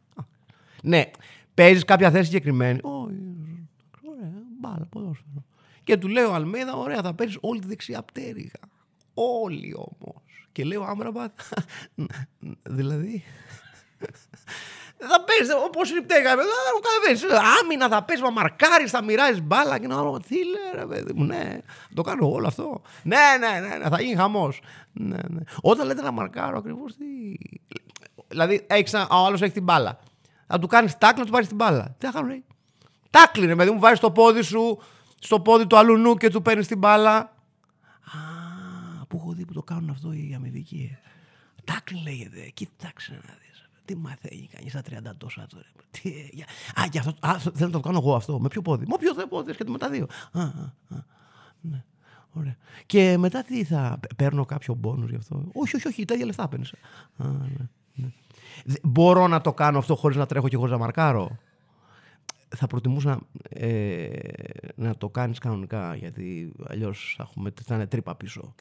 Ναι, 0.82 1.10
παίζεις 1.54 1.84
κάποια 1.84 2.10
θέση 2.10 2.24
συγκεκριμένη. 2.24 2.78
Όχι, 2.82 3.18
ωραία, 4.08 4.32
μπάλα, 4.60 4.86
ποδόσφαιρο. 4.90 5.44
Και 5.84 5.96
του 5.96 6.08
λέω 6.08 6.32
Αλμέδα, 6.32 6.76
ωραία, 6.76 7.02
θα 7.02 7.14
παίζεις 7.14 7.38
όλη 7.40 7.60
τη 7.60 7.66
δεξιά 7.66 8.02
πτέρυγα. 8.02 8.60
Όλοι 9.14 9.74
όμως. 9.74 10.48
Και 10.52 10.64
λέω 10.64 10.82
Άμραμπατ, 10.82 11.40
δηλαδή. 12.76 13.22
Θα 15.08 15.24
παίζεις 15.24 15.54
όπως 15.66 15.90
είναι 15.90 15.98
η 15.98 16.02
πτέγα. 16.02 16.36
Δεν 16.36 16.46
καταλαβαίνει. 16.82 17.48
Άμυνα 17.62 17.88
θα 17.88 18.02
παίζεις, 18.02 18.24
μα 18.24 18.30
μαρκάρεις, 18.30 18.90
θα 18.90 19.02
μοιράζεις 19.02 19.42
μπάλα 19.42 19.78
και 19.78 19.86
να 19.86 19.94
λέω 19.94 20.20
τι 20.28 20.34
λέει, 20.34 20.72
ρε 20.74 20.86
παιδί 20.86 21.12
μου, 21.12 21.24
ναι. 21.24 21.58
Το 21.94 22.02
κάνω 22.02 22.30
όλο 22.32 22.46
αυτό. 22.46 22.82
Ναι, 23.02 23.16
ναι, 23.40 23.68
ναι, 23.68 23.76
ναι 23.76 23.88
θα 23.88 24.02
γίνει 24.02 24.16
χαμός. 24.16 24.60
Ναι, 24.92 25.16
ναι. 25.28 25.40
Όταν 25.60 25.86
λέτε 25.86 26.02
να 26.02 26.10
μαρκάρω 26.10 26.58
ακριβώς 26.58 26.96
τι. 26.96 27.04
Δηλαδή, 28.28 28.66
έχεις, 28.66 28.94
ο 28.94 29.24
άλλος 29.26 29.42
έχει 29.42 29.52
την 29.52 29.62
μπάλα. 29.62 29.98
Θα 30.46 30.58
του 30.58 30.66
κάνεις 30.66 30.98
τάκλι 30.98 31.18
να 31.18 31.24
του 31.24 31.32
πάρεις 31.32 31.48
την 31.48 31.56
μπάλα. 31.56 31.94
Τι 31.98 32.06
θα 32.06 32.12
κάνω, 32.12 32.26
λέει. 32.26 32.44
Τάκλι, 33.10 33.46
ρε 33.46 33.56
παιδί 33.56 33.70
μου, 33.70 33.78
βάζεις 33.78 34.00
το 34.00 34.10
πόδι 34.10 34.42
σου 34.42 34.78
στο 35.18 35.40
πόδι 35.40 35.66
του 35.66 35.76
αλουνού 35.76 36.16
και 36.16 36.28
του 36.28 36.42
παίρνεις 36.42 36.66
την 36.66 36.78
μπάλα. 36.78 37.16
Α, 37.16 37.30
που 39.08 39.16
έχω 39.16 39.32
δει 39.32 39.44
που 39.44 39.52
το 39.52 39.62
κάνουν 39.62 39.90
αυτό 39.90 40.12
οι 40.12 40.32
αμυντικοί. 40.36 40.96
Τάκλι 41.64 42.00
λέγεται. 42.02 42.50
Κοίταξε 42.54 43.12
να 43.12 43.34
δεις. 43.40 43.51
Τι 43.92 43.98
μαθαίνει 43.98 44.48
κανεί 44.52 44.68
στα 44.68 44.80
30 45.10 45.16
τόσα 45.18 45.46
τώρα. 45.46 45.64
Τι, 45.90 46.28
για... 46.32 46.44
Α, 46.80 46.84
για 46.90 47.00
αυτό, 47.00 47.14
α, 47.20 47.38
θέλω 47.38 47.66
να 47.66 47.70
το 47.70 47.80
κάνω 47.80 47.98
εγώ 47.98 48.14
αυτό. 48.14 48.40
Με 48.40 48.48
ποιο 48.48 48.62
πόδι; 48.62 48.86
Με 48.86 48.96
ποιο 48.98 49.26
πόδι, 49.28 49.54
και 49.54 49.64
με 49.66 49.78
τα 49.78 49.88
δύο. 49.88 50.06
Α, 50.32 50.40
α, 50.40 50.44
α, 50.88 51.04
ναι. 51.60 51.84
Ωραία. 52.32 52.56
Και 52.86 53.16
μετά 53.18 53.42
τι 53.42 53.64
θα 53.64 54.00
παίρνω 54.16 54.44
κάποιο 54.44 54.74
μπόνους 54.74 55.10
γι' 55.10 55.16
αυτό; 55.16 55.44
Όχι, 55.52 55.76
όχι, 55.76 55.88
όχι, 55.88 56.04
τα 56.04 56.14
ίδια 56.14 56.26
λεφτά 56.26 56.48
παίρνεις. 56.48 56.72
Α, 57.16 57.28
ναι, 57.28 57.68
ναι. 57.94 58.08
Μπορώ 58.82 59.26
να 59.26 59.40
το 59.40 59.52
κάνω 59.52 59.78
αυτό 59.78 59.96
χωρίς 59.96 60.16
να 60.16 60.26
τρέχω 60.26 60.48
και 60.48 60.54
εγώ 60.54 60.66
να 60.66 60.78
μαρκάρω; 60.78 61.38
Θα 62.56 62.66
προτιμούσα 62.66 63.20
ε, 63.48 64.08
να 64.74 64.96
το 64.96 65.08
κάνεις 65.08 65.38
κανονικά, 65.38 65.94
γιατί 65.94 66.52
αλλιώς 66.66 67.14
θα, 67.16 67.22
έχουμε, 67.22 67.52
θα 67.64 67.74
είναι 67.74 67.86
τρύπα 67.86 68.14
πίσω. 68.14 68.54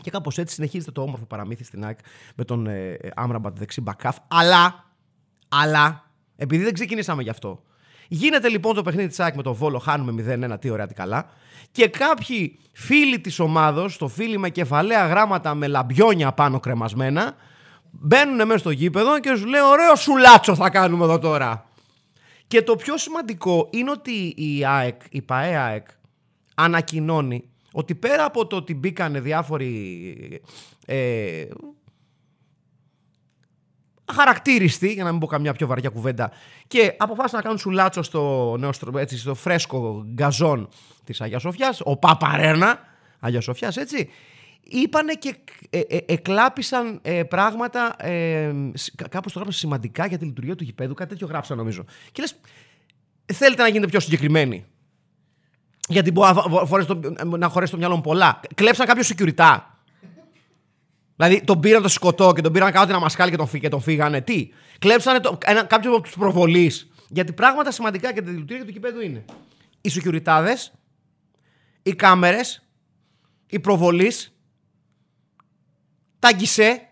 Και 0.00 0.10
κάπως 0.10 0.38
έτσι 0.38 0.54
συνεχίζεται 0.54 0.90
το 0.90 1.02
όμορφο 1.02 1.24
παραμύθι 1.24 1.64
στην 1.64 1.84
ΑΕΚ 1.84 1.98
με 2.34 2.44
τον 2.44 2.66
ε, 2.66 2.98
Άμραμπατ 3.14 3.58
δεξί 3.58 3.80
μπακάφ. 3.80 4.16
Αλλά, 4.28 4.90
αλλά, 5.48 6.10
επειδή 6.36 6.64
δεν 6.64 6.74
ξεκινήσαμε 6.74 7.22
γι' 7.22 7.30
αυτό, 7.30 7.62
Γίνεται 8.12 8.48
λοιπόν 8.48 8.74
το 8.74 8.82
παιχνίδι 8.82 9.08
της 9.08 9.20
ΑΕΚ 9.20 9.34
με 9.34 9.42
τον 9.42 9.52
Βόλο, 9.52 9.78
χάνουμε 9.78 10.38
0-1, 10.52 10.60
τι 10.60 10.70
ωραία, 10.70 10.86
τι 10.86 10.94
καλά. 10.94 11.28
Και 11.72 11.88
κάποιοι 11.88 12.58
φίλοι 12.72 13.20
της 13.20 13.38
ομάδα, 13.38 13.90
το 13.98 14.08
φίλοι 14.08 14.38
με 14.38 14.50
κεφαλαία 14.50 15.06
γράμματα 15.06 15.54
με 15.54 15.66
λαμπιόνια 15.66 16.32
πάνω 16.32 16.60
κρεμασμένα, 16.60 17.36
μπαίνουν 17.90 18.46
μέσα 18.46 18.58
στο 18.58 18.70
γήπεδο 18.70 19.20
και 19.20 19.34
σου 19.36 19.46
λέει: 19.46 19.60
Ωραίο 19.60 19.96
σουλάτσο 19.96 20.54
θα 20.54 20.70
κάνουμε 20.70 21.04
εδώ 21.04 21.18
τώρα. 21.18 21.66
Και 22.46 22.62
το 22.62 22.76
πιο 22.76 22.96
σημαντικό 22.96 23.68
είναι 23.70 23.90
ότι 23.90 24.34
η 24.36 24.64
ΑΕΚ, 24.66 25.00
η 25.10 25.22
ΠαΕ 25.22 25.56
ΑΕΚ, 25.56 25.86
ανακοινώνει 26.54 27.49
ότι 27.72 27.94
πέρα 27.94 28.24
από 28.24 28.46
το 28.46 28.56
ότι 28.56 28.74
μπήκανε 28.74 29.20
διάφοροι 29.20 30.42
ε, 30.86 31.46
αχαρακτήριστοι, 34.04 34.92
για 34.92 35.04
να 35.04 35.10
μην 35.10 35.20
πω 35.20 35.26
καμιά 35.26 35.52
πιο 35.52 35.66
βαριά 35.66 35.88
κουβέντα, 35.88 36.30
και 36.66 36.94
αποφάσισαν 36.98 37.38
να 37.38 37.42
κάνουν 37.42 37.58
σουλάτσο 37.58 38.02
στο, 38.02 38.56
νέο, 38.58 38.70
έτσι, 38.96 39.18
στο 39.18 39.34
φρέσκο 39.34 40.04
γκαζόν 40.12 40.68
της 41.04 41.20
Αγίας 41.20 41.42
Σοφιάς, 41.42 41.80
ο 41.84 41.96
Παπαρένα 41.96 42.78
Αγίας 43.20 43.44
Σοφιάς, 43.44 43.76
έτσι. 43.76 44.08
Είπανε 44.62 45.14
και 45.14 45.36
ε, 45.70 45.78
ε, 45.78 45.98
εκλάπησαν 46.06 46.98
ε, 47.02 47.22
πράγματα, 47.22 47.94
ε, 47.98 48.52
κάπως 49.08 49.32
το 49.32 49.38
γράψαν 49.38 49.52
σημαντικά 49.52 50.06
για 50.06 50.18
τη 50.18 50.24
λειτουργία 50.24 50.56
του 50.56 50.64
γηπέδου, 50.64 50.94
κάτι 50.94 51.10
τέτοιο 51.10 51.26
γράψαν 51.26 51.56
νομίζω. 51.56 51.84
Και 52.12 52.20
λες, 52.20 52.36
θέλετε 53.32 53.62
να 53.62 53.68
γίνετε 53.68 53.90
πιο 53.90 54.00
συγκεκριμένοι. 54.00 54.64
Γιατί 55.90 56.10
μπορεί 56.10 57.38
να 57.38 57.48
χωρέσει 57.48 57.70
το 57.72 57.78
μυαλό 57.78 57.94
μου 57.94 58.00
πολλά. 58.00 58.40
Κλέψαν 58.54 58.86
κάποιο 58.86 59.02
security. 59.06 59.58
Δηλαδή 61.16 61.44
τον 61.44 61.60
πήραν 61.60 61.82
το 61.82 61.88
σκοτώ 61.88 62.32
και 62.32 62.40
τον 62.40 62.52
πήραν 62.52 62.72
κάτω 62.72 62.92
να 62.92 62.98
μασκάλει 62.98 63.30
και 63.30 63.36
τον, 63.36 63.46
φύ, 63.46 63.60
και 63.60 63.68
τον 63.68 63.80
φύγανε. 63.80 64.20
Τι; 64.20 64.48
Κλέψανε 64.78 65.20
το, 65.20 65.38
ένα, 65.44 65.64
κάποιο 65.64 65.90
από 65.90 66.00
τους 66.00 66.16
προβολείς. 66.16 66.90
Γιατί 67.08 67.32
πράγματα 67.32 67.70
σημαντικά 67.70 68.10
για 68.10 68.22
τη 68.22 68.30
λειτουργία 68.30 68.64
του 68.64 68.72
κηπέδου 68.72 69.00
είναι 69.00 69.24
οι 69.80 69.88
σοκιουριτάδε, 69.88 70.56
οι 71.82 71.94
κάμερες, 71.94 72.66
οι 73.46 73.58
προβολείς, 73.58 74.34
τα 76.18 76.32
γκισέ. 76.32 76.88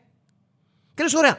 Και 0.95 1.02
λες, 1.02 1.14
ωραία. 1.14 1.38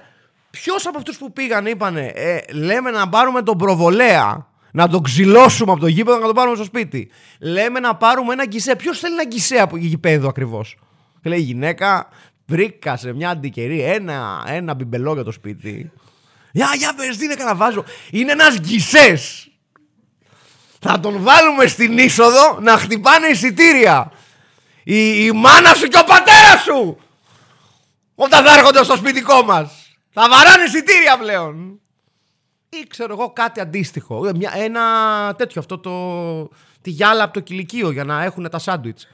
Ποιος 0.50 0.88
από 0.88 0.98
αυτούς 0.98 1.18
που 1.18 1.34
πήγαν 1.34 1.66
είπανε, 1.66 2.06
ε, 2.06 2.40
λέμε 2.54 2.92
να 2.92 3.10
πάρουμε 3.10 3.42
τον 3.42 3.58
προβολέα, 3.58 4.49
να 4.72 4.88
τον 4.88 5.04
ξυλώσουμε 5.04 5.72
από 5.72 5.82
το 5.82 5.88
γήπεδο 5.88 6.18
να 6.18 6.26
τον 6.26 6.36
πάρουμε 6.36 6.56
στο 6.56 6.66
σπίτι. 6.66 7.10
Λέμε 7.40 7.80
να 7.80 7.96
πάρουμε 7.96 8.34
ένα 8.34 8.46
γκισέ. 8.46 8.76
Ποιος 8.76 9.00
θέλει 9.00 9.14
ένα 9.14 9.26
γκισέ 9.26 9.56
από 9.56 9.78
γήπεδο 9.78 10.28
ακριβώς; 10.28 10.78
Και 11.22 11.30
λέει 11.30 11.40
η 11.40 11.42
γυναίκα, 11.42 12.10
Βρήκα 12.50 12.98
σε 12.98 13.14
μια 13.14 13.30
αντικερή 13.30 13.82
ένα, 13.82 14.44
ένα 14.48 14.74
μπιμπελό 14.74 15.14
για 15.14 15.24
το 15.24 15.32
σπίτι. 15.32 15.92
Για, 16.52 16.70
για 16.78 16.94
πες, 16.94 17.18
τι 17.18 17.26
είναι 17.26 17.36
να 17.36 17.56
βάζω. 17.56 17.84
Είναι 18.12 18.32
ένας 18.32 18.60
γκισές. 18.60 19.50
Θα 20.80 21.00
τον 21.00 21.22
βάλουμε 21.22 21.68
στην 21.68 21.98
είσοδο 21.98 22.60
να 22.60 22.78
χτυπάνε 22.78 23.28
εισιτήρια. 23.28 24.12
Η, 24.84 25.26
η 25.26 25.32
μάνα 25.32 25.74
σου 25.74 25.88
και 25.88 25.98
ο 25.98 26.04
πατέρας 26.04 26.62
σου. 26.64 26.98
Όταν 28.16 28.46
θα 28.46 28.54
έρχονται 28.54 28.84
στο 28.84 28.96
σπιτικό 28.96 29.44
μας. 29.44 29.72
Θα 30.10 30.30
βαράνε 30.30 30.64
εισιτήρια 30.64 31.18
πλέον. 31.18 31.82
Ή 32.70 32.88
ξέρω 32.88 33.14
εγώ 33.14 33.34
κάτι 33.34 33.60
αντίστοιχο. 33.60 34.32
Μια, 34.36 34.52
ένα 34.56 34.84
τέτοιο 35.38 35.62
αυτό 35.62 35.78
το... 35.78 36.56
Τη 36.82 36.90
γυάλα 36.90 37.24
από 37.24 37.34
το 37.34 37.40
κηλικείο 37.40 37.92
για 37.92 38.04
να 38.04 38.24
έχουν 38.24 38.50
τα 38.50 38.60
σάντουιτς. 38.60 39.08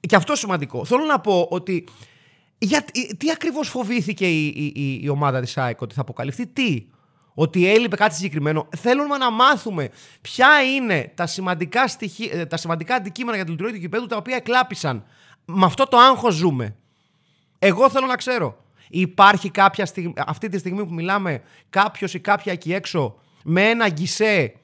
Και 0.00 0.16
αυτό 0.16 0.34
σημαντικό. 0.34 0.84
Θέλω 0.84 1.04
να 1.04 1.20
πω 1.20 1.46
ότι 1.50 1.84
για, 2.62 2.84
τι 3.16 3.30
ακριβώς 3.30 3.68
φοβήθηκε 3.68 4.28
η, 4.28 4.46
η, 4.74 5.00
η, 5.02 5.08
ομάδα 5.08 5.40
της 5.40 5.58
ΑΕΚ 5.58 5.80
ότι 5.80 5.94
θα 5.94 6.00
αποκαλυφθεί, 6.00 6.46
τι, 6.46 6.86
ότι 7.34 7.70
έλειπε 7.70 7.96
κάτι 7.96 8.14
συγκεκριμένο; 8.14 8.68
Θέλουμε 8.76 9.16
να 9.16 9.30
μάθουμε 9.30 9.90
ποια 10.20 10.62
είναι 10.62 11.12
τα 11.14 11.26
σημαντικά, 11.26 11.88
στοιχεία, 11.88 12.32
ε, 12.32 12.46
τα 12.46 12.56
σημαντικά 12.56 12.94
αντικείμενα 12.94 13.36
για 13.36 13.44
τη 13.44 13.50
λειτουργία 13.50 13.74
του 13.74 13.80
κυπέδου 13.80 14.06
τα 14.06 14.16
οποία 14.16 14.36
εκλάπησαν. 14.36 15.04
Με 15.44 15.64
αυτό 15.64 15.84
το 15.84 15.96
άγχος 15.96 16.34
ζούμε. 16.34 16.76
Εγώ 17.58 17.90
θέλω 17.90 18.06
να 18.06 18.16
ξέρω. 18.16 18.64
Υπάρχει 18.90 19.50
κάποια 19.50 19.86
στιγμή, 19.86 20.12
αυτή 20.26 20.48
τη 20.48 20.58
στιγμή 20.58 20.86
που 20.86 20.94
μιλάμε 20.94 21.42
κάποιος 21.70 22.14
ή 22.14 22.20
κάποια 22.20 22.52
εκεί 22.52 22.72
έξω 22.72 23.20
με 23.44 23.68
ένα 23.68 23.88
γκισέ 23.88 24.54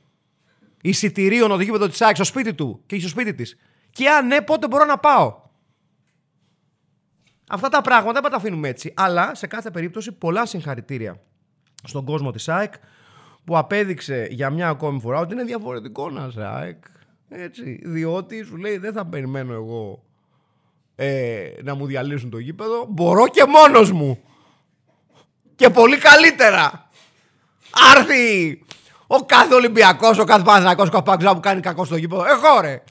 εισιτηρίων 0.80 1.50
οδηγεί 1.50 1.70
με 1.70 1.78
το 1.78 1.88
της 1.88 2.00
ΑΕΚ 2.00 2.14
στο 2.14 2.24
σπίτι 2.24 2.54
του 2.54 2.82
και 2.86 2.98
στο 2.98 3.08
σπίτι 3.08 3.34
της. 3.34 3.56
Και 3.90 4.08
αν 4.08 4.26
ναι, 4.26 4.40
πότε 4.40 4.68
μπορώ 4.68 4.84
να 4.84 4.98
πάω; 4.98 5.44
Αυτά 7.48 7.68
τα 7.68 7.80
πράγματα 7.80 8.20
δεν 8.20 8.30
τα 8.30 8.36
αφήνουμε 8.36 8.68
έτσι. 8.68 8.92
Αλλά 8.96 9.34
σε 9.34 9.46
κάθε 9.46 9.70
περίπτωση 9.70 10.12
πολλά 10.12 10.46
συγχαρητήρια 10.46 11.20
στον 11.84 12.04
κόσμο 12.04 12.30
της 12.30 12.48
ΑΕΚ 12.48 12.74
που 13.44 13.58
απέδειξε 13.58 14.28
για 14.30 14.50
μια 14.50 14.68
ακόμη 14.68 15.00
φορά 15.00 15.18
ότι 15.18 15.32
είναι 15.32 15.44
διαφορετικό 15.44 16.10
να 16.10 16.26
είσαι 16.26 16.44
ΑΕΚ. 16.44 16.84
Έτσι, 17.28 17.80
διότι 17.84 18.42
σου 18.42 18.56
λέει 18.56 18.78
δεν 18.78 18.92
θα 18.92 19.06
περιμένω 19.06 19.52
εγώ 19.52 20.05
ε, 20.96 21.48
να 21.62 21.74
μου 21.74 21.86
διαλύσουν 21.86 22.30
το 22.30 22.38
γήπεδο. 22.38 22.86
Μπορώ 22.88 23.28
και 23.28 23.44
μόνος 23.44 23.92
μου. 23.92 24.22
Και 25.56 25.70
πολύ 25.70 25.98
καλύτερα. 25.98 26.90
Άρθει 27.96 28.64
ο 29.06 29.16
κάθε 29.16 29.54
Ολυμπιακός, 29.54 30.18
ο 30.18 30.24
κάθε 30.24 30.42
Παναθηναϊκός, 30.42 30.88
ο 30.88 31.02
κάθε 31.02 31.34
που 31.34 31.40
κάνει 31.40 31.60
κακό 31.60 31.84
στο 31.84 31.96
γήπεδο. 31.96 32.24
Εγώ 32.24 32.60
ρε. 32.60 32.82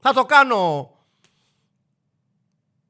Θα 0.00 0.12
το 0.12 0.24
κάνω 0.24 0.90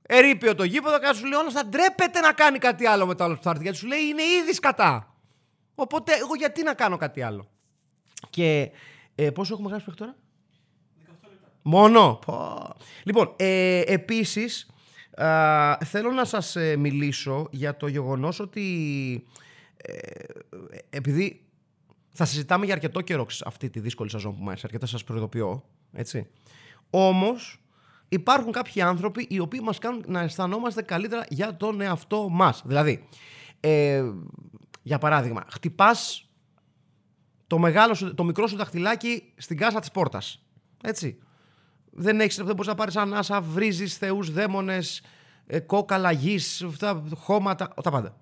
ερείπιο 0.02 0.54
το 0.54 0.64
γήπεδο 0.64 0.98
και 0.98 1.14
σου 1.14 1.26
λέει 1.26 1.40
όλο 1.40 1.50
θα 1.50 1.66
ντρέπεται 1.66 2.20
να 2.20 2.32
κάνει 2.32 2.58
κάτι 2.58 2.86
άλλο 2.86 3.06
με 3.06 3.14
το 3.14 3.24
άλλο 3.24 3.34
που 3.34 3.42
θα 3.42 3.50
έρθει. 3.50 3.62
Γιατί 3.62 3.78
σου 3.78 3.86
λέει 3.86 4.00
είναι 4.00 4.22
ήδη 4.22 4.52
σκατά. 4.52 5.14
Οπότε 5.74 6.12
εγώ 6.12 6.34
γιατί 6.34 6.62
να 6.62 6.74
κάνω 6.74 6.96
κάτι 6.96 7.22
άλλο. 7.22 7.48
Και 8.30 8.70
ε, 9.14 9.30
πόσο 9.30 9.52
έχουμε 9.52 9.68
γράψει 9.68 9.86
μέχρι 9.88 10.04
τώρα; 10.04 10.16
Μόνο. 11.62 12.18
Λοιπόν, 13.04 13.32
ε, 13.36 13.80
επίσης 13.80 14.66
θέλω 15.84 16.12
να 16.14 16.24
σας 16.24 16.56
ε, 16.56 16.76
μιλήσω 16.76 17.48
για 17.50 17.76
το 17.76 17.86
γεγονός 17.86 18.40
ότι 18.40 19.24
ε, 19.76 19.96
επειδή 20.90 21.42
θα 22.12 22.24
συζητάμε 22.24 22.64
για 22.64 22.74
αρκετό 22.74 23.00
καιρό 23.00 23.26
αυτή 23.44 23.70
τη 23.70 23.80
δύσκολη 23.80 24.10
σαζόν 24.10 24.36
που 24.36 24.42
μας 24.42 24.64
αρκετά 24.64 24.86
σας 24.86 25.04
προειδοποιώ, 25.04 25.64
έτσι. 25.92 26.28
Όμως, 26.90 27.60
υπάρχουν 28.08 28.52
κάποιοι 28.52 28.82
άνθρωποι 28.82 29.26
οι 29.30 29.38
οποίοι 29.38 29.60
μας 29.62 29.78
κάνουν 29.78 30.04
να 30.06 30.20
αισθανόμαστε 30.20 30.82
καλύτερα 30.82 31.24
για 31.28 31.56
τον 31.56 31.80
εαυτό 31.80 32.28
μας. 32.28 32.62
Δηλαδή, 32.66 33.08
ε, 33.60 34.04
για 34.82 34.98
παράδειγμα, 34.98 35.44
χτυπάς 35.50 36.30
το, 37.46 37.58
μεγάλο 37.58 38.14
το 38.14 38.24
μικρό 38.24 38.46
σου 38.46 38.56
δαχτυλάκι 38.56 39.32
στην 39.36 39.56
κάσα 39.56 39.80
της 39.80 39.90
πόρτας. 39.90 40.42
Έτσι. 40.82 41.18
Δεν, 42.00 42.20
έχεις, 42.20 42.36
δεν 42.36 42.46
μπορείς 42.46 42.66
να 42.66 42.74
πάρεις 42.74 42.96
ανάσα, 42.96 43.40
βρίζεις 43.40 43.96
θεούς, 43.96 44.30
δαίμονες, 44.30 45.02
ε, 45.46 45.58
κόκαλα 45.58 46.12
γης, 46.12 46.62
αυτά, 46.62 47.04
χώματα, 47.14 47.68
τα 47.82 47.90
πάντα. 47.90 48.16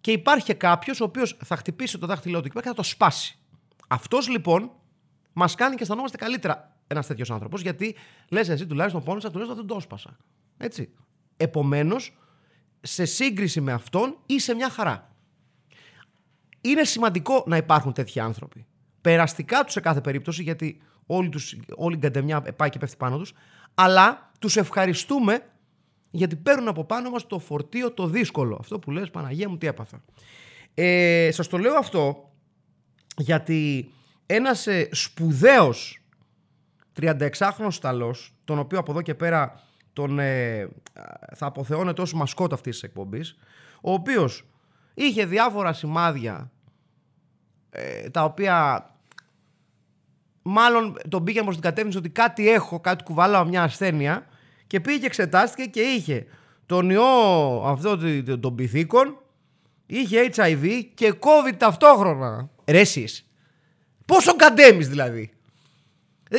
Και 0.00 0.12
υπάρχει 0.12 0.54
κάποιος 0.54 1.00
ο 1.00 1.04
οποίος 1.04 1.36
θα 1.44 1.56
χτυπήσει 1.56 1.98
το 1.98 2.06
δάχτυλό 2.06 2.40
του 2.40 2.48
και 2.48 2.60
θα 2.60 2.74
το 2.74 2.82
σπάσει. 2.82 3.38
Αυτός 3.88 4.28
λοιπόν 4.28 4.70
μας 5.32 5.54
κάνει 5.54 5.74
και 5.74 5.82
αισθανόμαστε 5.82 6.16
καλύτερα 6.16 6.76
ένας 6.86 7.06
τέτοιος 7.06 7.30
άνθρωπος, 7.30 7.60
γιατί 7.60 7.96
λες 8.28 8.48
εσύ 8.48 8.66
τουλάχιστον 8.66 9.02
πόνεσα, 9.02 9.30
τουλάχιστον 9.30 9.58
δεν 9.58 9.66
το 9.66 9.76
έσπασα. 9.76 10.16
Έτσι. 10.56 10.92
Επομένως, 11.36 12.16
σε 12.80 13.04
σύγκριση 13.04 13.60
με 13.60 13.72
αυτόν 13.72 14.18
είσαι 14.26 14.54
μια 14.54 14.70
χαρά. 14.70 15.14
Είναι 16.60 16.84
σημαντικό 16.84 17.44
να 17.46 17.56
υπάρχουν 17.56 17.92
τέτοιοι 17.92 18.20
άνθρωποι. 18.20 18.66
Περαστικά 19.00 19.64
τους 19.64 19.72
σε 19.72 19.80
κάθε 19.80 20.00
περίπτωση, 20.00 20.42
γιατί 20.42 20.82
όλη, 21.12 21.28
τους, 21.28 21.56
όλη 21.74 21.94
η 21.94 21.98
γκαντεμιά 21.98 22.40
πάει 22.42 22.68
και 22.68 22.78
πέφτει 22.78 22.96
πάνω 22.96 23.18
τους, 23.18 23.32
αλλά 23.74 24.30
τους 24.38 24.56
ευχαριστούμε 24.56 25.42
γιατί 26.10 26.36
παίρνουν 26.36 26.68
από 26.68 26.84
πάνω 26.84 27.10
μας 27.10 27.26
το 27.26 27.38
φορτίο 27.38 27.92
το 27.92 28.06
δύσκολο. 28.06 28.56
Αυτό 28.60 28.78
που 28.78 28.90
λες 28.90 29.10
Παναγία 29.10 29.48
μου 29.48 29.58
τι 29.58 29.66
έπαθα. 29.66 30.02
Ε, 30.74 31.28
σας 31.32 31.48
το 31.48 31.58
λέω 31.58 31.74
αυτό 31.74 32.30
γιατί 33.16 33.90
ένας 34.26 34.66
ε, 34.66 34.88
σπουδαίος 34.92 36.04
36χρονο 37.00 37.74
Ιταλό, 37.74 38.14
τον 38.44 38.58
οποίο 38.58 38.78
από 38.78 38.90
εδώ 38.90 39.02
και 39.02 39.14
πέρα 39.14 39.60
τον, 39.92 40.18
ε, 40.18 40.68
θα 41.34 41.46
αποθεώνεται 41.46 42.02
ως 42.02 42.12
μασκότ 42.12 42.52
αυτής 42.52 42.72
της 42.72 42.82
εκπομπής, 42.82 43.36
ο 43.82 43.92
οποίος 43.92 44.44
είχε 44.94 45.26
διάφορα 45.26 45.72
σημάδια 45.72 46.50
ε, 47.70 48.10
τα 48.10 48.24
οποία 48.24 48.89
μάλλον 50.42 50.98
τον 51.08 51.24
πήγε 51.24 51.42
προς 51.42 51.54
την 51.54 51.62
κατεύθυνση 51.62 51.98
ότι 51.98 52.08
κάτι 52.08 52.50
έχω, 52.50 52.80
κάτι 52.80 53.04
κουβαλάω 53.04 53.44
μια 53.44 53.62
ασθένεια 53.62 54.26
και 54.66 54.80
πήγε 54.80 54.98
και 54.98 55.06
εξετάστηκε 55.06 55.68
και 55.68 55.80
είχε 55.80 56.26
τον 56.66 56.90
ιό 56.90 57.02
αυτό 57.64 57.98
των 58.40 58.54
πυθίκων, 58.54 59.18
είχε 59.86 60.30
HIV 60.34 60.82
και 60.94 61.14
COVID 61.20 61.54
ταυτόχρονα. 61.56 62.50
Ρε 62.66 62.80
εσείς, 62.80 63.30
πόσο 64.06 64.36
κατέμεις 64.36 64.88
δηλαδή. 64.88 65.30
Ε, 66.30 66.38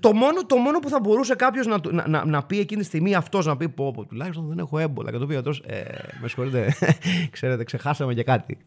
το 0.00 0.12
μόνο, 0.12 0.46
το 0.46 0.56
μόνο 0.56 0.78
που 0.78 0.88
θα 0.88 1.00
μπορούσε 1.00 1.34
κάποιος 1.34 1.66
να, 1.66 2.08
να, 2.08 2.24
να, 2.24 2.44
πει 2.44 2.58
εκείνη 2.58 2.80
τη 2.80 2.86
στιγμή 2.86 3.14
αυτός 3.14 3.46
να 3.46 3.56
πει: 3.56 3.68
Πω, 3.68 3.92
πω 3.92 4.04
τουλάχιστον 4.04 4.48
δεν 4.48 4.58
έχω 4.58 4.78
έμπολα. 4.78 5.10
Και 5.10 5.18
το 5.18 5.26
πει 5.26 5.34
ο 5.34 5.42
ε, 5.66 5.82
Με 6.20 6.28
συγχωρείτε, 6.28 6.74
ξέρετε, 7.30 7.64
ξεχάσαμε 7.64 8.14
και 8.14 8.22
κάτι. 8.22 8.58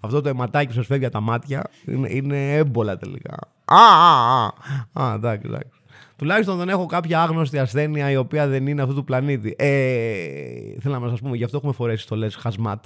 Αυτό 0.00 0.20
το 0.20 0.28
αιματάκι 0.28 0.66
που 0.66 0.72
σας 0.72 0.86
φεύγει 0.86 1.04
από 1.04 1.14
τα 1.14 1.20
μάτια 1.20 1.62
είναι, 1.86 2.08
είναι 2.10 2.54
έμπολα 2.56 2.96
τελικά. 2.96 3.34
Α, 3.64 3.76
α, 3.76 4.52
α. 4.92 5.10
Α, 5.10 5.14
εντάξει, 5.14 5.46
εντάξει. 5.46 5.80
Τουλάχιστον 6.16 6.56
δεν 6.56 6.68
έχω 6.68 6.86
κάποια 6.86 7.22
άγνωστη 7.22 7.58
ασθένεια 7.58 8.10
η 8.10 8.16
οποία 8.16 8.46
δεν 8.46 8.66
είναι 8.66 8.82
αυτού 8.82 8.94
του 8.94 9.04
πλανήτη. 9.04 9.54
Ε, 9.58 10.80
θέλω 10.80 10.98
να 10.98 11.08
σας 11.08 11.20
πούμε, 11.20 11.36
γι' 11.36 11.44
αυτό 11.44 11.56
έχουμε 11.56 11.72
φορέσει 11.72 12.06
το 12.06 12.16
λες 12.16 12.34
χασμάτ. 12.34 12.84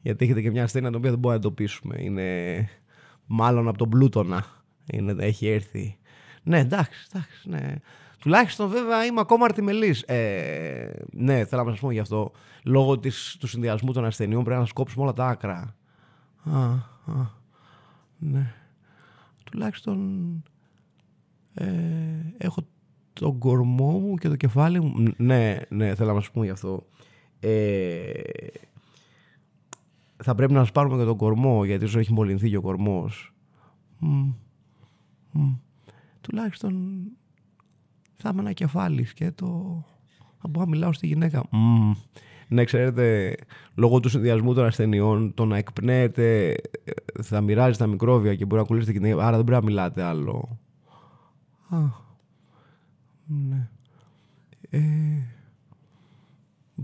Γιατί 0.00 0.24
έχετε 0.24 0.40
και 0.40 0.50
μια 0.50 0.62
ασθένεια 0.62 0.88
την 0.88 0.96
οποία 0.96 1.10
δεν 1.10 1.18
μπορούμε 1.18 1.40
να 1.40 1.46
εντοπίσουμε. 1.46 1.96
Είναι 1.98 2.68
μάλλον 3.26 3.68
από 3.68 3.78
τον 3.78 3.88
πλούτονα. 3.88 4.44
Είναι, 4.86 5.14
έχει 5.18 5.48
έρθει. 5.48 5.98
Ναι, 6.42 6.58
εντάξει, 6.58 7.06
εντάξει, 7.12 7.48
ναι. 7.48 7.74
Τουλάχιστον 8.18 8.68
βέβαια 8.68 9.04
είμαι 9.04 9.20
ακόμα 9.20 9.44
αρτιμελής. 9.44 10.02
Ε, 10.02 10.90
ναι, 11.10 11.44
θέλω 11.44 11.64
να 11.64 11.70
σας 11.70 11.80
πούμε 11.80 11.92
γι' 11.92 11.98
αυτό. 11.98 12.32
Λόγω 12.64 12.98
της, 12.98 13.36
του 13.40 13.46
συνδυασμού 13.46 13.92
των 13.92 14.04
ασθενειών 14.04 14.44
πρέπει 14.44 14.60
να 14.60 14.66
σκόψουμε 14.66 15.04
όλα 15.04 15.12
τα 15.12 15.26
άκρα. 15.26 15.76
Α, 16.44 16.60
α, 17.04 17.30
ναι. 18.18 18.54
Τουλάχιστον 19.44 20.42
ε, 21.54 21.66
έχω 22.38 22.60
τον 23.12 23.38
κορμό 23.38 23.98
μου 23.98 24.16
και 24.16 24.28
το 24.28 24.36
κεφάλι 24.36 24.80
μου. 24.80 25.14
Ναι, 25.16 25.56
ναι, 25.68 25.94
θέλω 25.94 26.14
να 26.14 26.20
σα 26.20 26.30
πούμε 26.30 26.44
γι' 26.44 26.50
αυτό. 26.50 26.86
Ε, 27.40 28.12
θα 30.22 30.34
πρέπει 30.34 30.52
να 30.52 30.64
σα 30.64 30.72
πάρουμε 30.72 30.96
και 30.96 31.04
τον 31.04 31.16
κορμό, 31.16 31.64
γιατί 31.64 31.84
όσο 31.84 31.98
έχει 31.98 32.12
μολυνθεί 32.12 32.50
και 32.50 32.56
ο 32.56 32.60
κορμός. 32.60 33.34
τουλάχιστον 36.20 37.02
θα 38.16 38.28
είμαι 38.32 38.40
ένα 38.40 38.52
κεφάλι 38.52 39.06
και 39.14 39.30
το... 39.30 39.82
Θα 40.38 40.48
μπορώ 40.48 40.64
να 40.64 40.70
μιλάω 40.70 40.92
στη 40.92 41.06
γυναίκα. 41.06 41.44
Mm. 41.52 41.92
Ναι, 42.52 42.64
ξέρετε, 42.64 43.34
λόγω 43.74 44.00
του 44.00 44.08
συνδυασμού 44.08 44.54
των 44.54 44.64
ασθενειών, 44.64 45.34
το 45.34 45.44
να 45.44 45.56
εκπνέετε 45.56 46.48
ε, 46.84 47.22
θα 47.22 47.40
μοιράζει 47.40 47.78
τα 47.78 47.86
μικρόβια 47.86 48.34
και 48.34 48.44
μπορεί 48.44 48.60
να 48.60 48.66
κολλήσετε 48.66 48.98
την 48.98 49.20
άρα 49.20 49.36
δεν 49.36 49.44
πρέπει 49.44 49.64
να 49.64 49.70
μιλάτε 49.70 50.02
άλλο. 50.02 50.58
Α, 51.68 51.78
ναι. 53.26 53.68
Ε, 54.70 54.80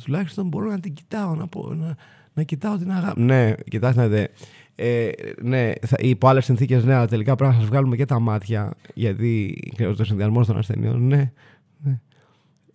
τουλάχιστον 0.05 0.49
μπορώ 0.49 0.71
να 0.71 0.81
την 0.81 0.93
κοιτάω, 0.93 1.35
να, 1.35 1.47
πω, 1.47 1.75
να, 1.75 1.97
να 2.35 2.43
κοιτάω 2.43 2.77
την 2.77 2.93
αγάπη. 2.93 3.21
Ναι, 3.21 3.55
κοιτάξτε, 3.69 4.31
ε, 4.75 5.11
ναι, 5.43 5.73
θα, 5.87 5.97
υπό 6.01 6.29
άλλε 6.29 6.41
συνθήκες, 6.41 6.85
ναι, 6.85 6.95
αλλά 6.95 7.07
τελικά 7.07 7.35
πρέπει 7.35 7.53
να 7.53 7.59
σας 7.59 7.69
βγάλουμε 7.69 7.97
και 7.97 8.05
τα 8.05 8.19
μάτια, 8.19 8.73
γιατί 8.95 9.59
ο 9.99 10.05
συνδυασμός 10.05 10.47
των 10.47 10.59
ασθενειών, 10.59 11.07
ναι. 11.07 11.33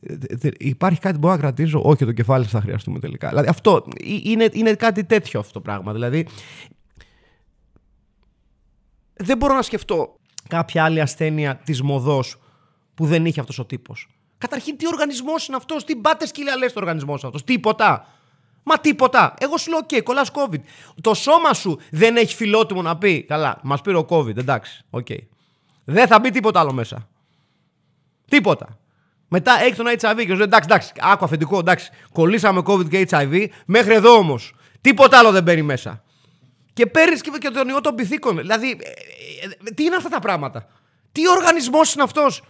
Ναι. 0.01 0.13
Ε, 0.41 0.49
υπάρχει 0.57 0.99
κάτι 0.99 1.13
που 1.13 1.19
μπορώ 1.19 1.33
να 1.33 1.39
κρατήσω. 1.39 1.81
Όχι, 1.83 2.05
το 2.05 2.11
κεφάλι 2.11 2.45
θα 2.45 2.61
χρειαστούμε 2.61 2.99
τελικά. 2.99 3.29
Δηλαδή, 3.29 3.47
αυτό 3.47 3.85
είναι, 4.23 4.49
είναι 4.51 4.73
κάτι 4.73 5.03
τέτοιο 5.03 5.39
αυτό 5.39 5.53
το 5.53 5.61
πράγμα. 5.61 5.93
Δηλαδή, 5.93 6.27
δεν 9.13 9.37
μπορώ 9.37 9.53
να 9.53 9.61
σκεφτώ 9.61 10.15
κάποια 10.47 10.83
άλλη 10.83 11.01
ασθένεια 11.01 11.55
της 11.55 11.81
μοδός 11.81 12.39
που 12.93 13.05
δεν 13.05 13.25
είχε 13.25 13.39
αυτός 13.39 13.59
ο 13.59 13.65
τύπος. 13.65 14.07
Καταρχήν, 14.37 14.77
τι 14.77 14.87
οργανισμός 14.87 15.47
είναι 15.47 15.57
αυτός, 15.57 15.83
τι 15.83 15.95
μπάτες 15.95 16.29
σκύλια 16.29 16.57
λε 16.57 16.65
το 16.65 16.73
οργανισμό 16.75 17.13
αυτός, 17.13 17.43
τίποτα. 17.43 18.07
Μα 18.63 18.77
τίποτα. 18.77 19.33
Εγώ 19.39 19.57
σου 19.57 19.69
λέω: 19.69 19.79
OK, 19.79 20.03
κολλάς 20.03 20.31
COVID. 20.33 20.59
Το 21.01 21.13
σώμα 21.13 21.53
σου 21.53 21.79
δεν 21.91 22.17
έχει 22.17 22.35
φιλότιμο 22.35 22.81
να 22.81 22.97
πει. 22.97 23.23
Καλά, 23.23 23.59
μας 23.63 23.81
πήρε 23.81 23.97
ο 23.97 24.05
COVID, 24.09 24.37
εντάξει. 24.37 24.85
Okay. 24.91 25.19
Δεν 25.83 26.07
θα 26.07 26.19
μπει 26.19 26.29
τίποτα 26.29 26.59
άλλο 26.59 26.73
μέσα. 26.73 27.07
Τίποτα. 28.27 28.80
Μετά 29.33 29.61
έχει 29.61 29.75
τον 29.75 29.85
HIV 29.87 30.15
και 30.15 30.21
σου 30.21 30.27
λέει: 30.27 30.41
Εντάξει, 30.41 30.67
εντάξει, 30.71 30.91
άκου 30.99 31.25
αφεντικό, 31.25 31.59
εντάξει. 31.59 31.89
Κολλήσαμε 32.11 32.61
COVID 32.65 32.89
και 32.89 33.07
HIV. 33.09 33.47
Μέχρι 33.65 33.93
εδώ 33.93 34.15
όμως. 34.15 34.55
Τίποτα 34.81 35.17
άλλο 35.17 35.31
δεν 35.31 35.43
μπαίνει 35.43 35.61
μέσα. 35.61 36.03
Και 36.73 36.85
παίρνεις 36.85 37.21
και 37.21 37.49
τον 37.49 37.67
ιό 37.67 37.81
των 37.81 37.95
πυθίκων. 37.95 38.37
Δηλαδή, 38.37 38.69
ε, 38.69 38.89
ε, 39.45 39.69
ε, 39.69 39.71
τι 39.71 39.83
είναι 39.83 39.95
αυτά 39.95 40.09
τα 40.09 40.19
πράγματα; 40.19 40.67
Τι 41.11 41.29
οργανισμός 41.29 41.93
είναι 41.93 42.03
αυτός; 42.03 42.43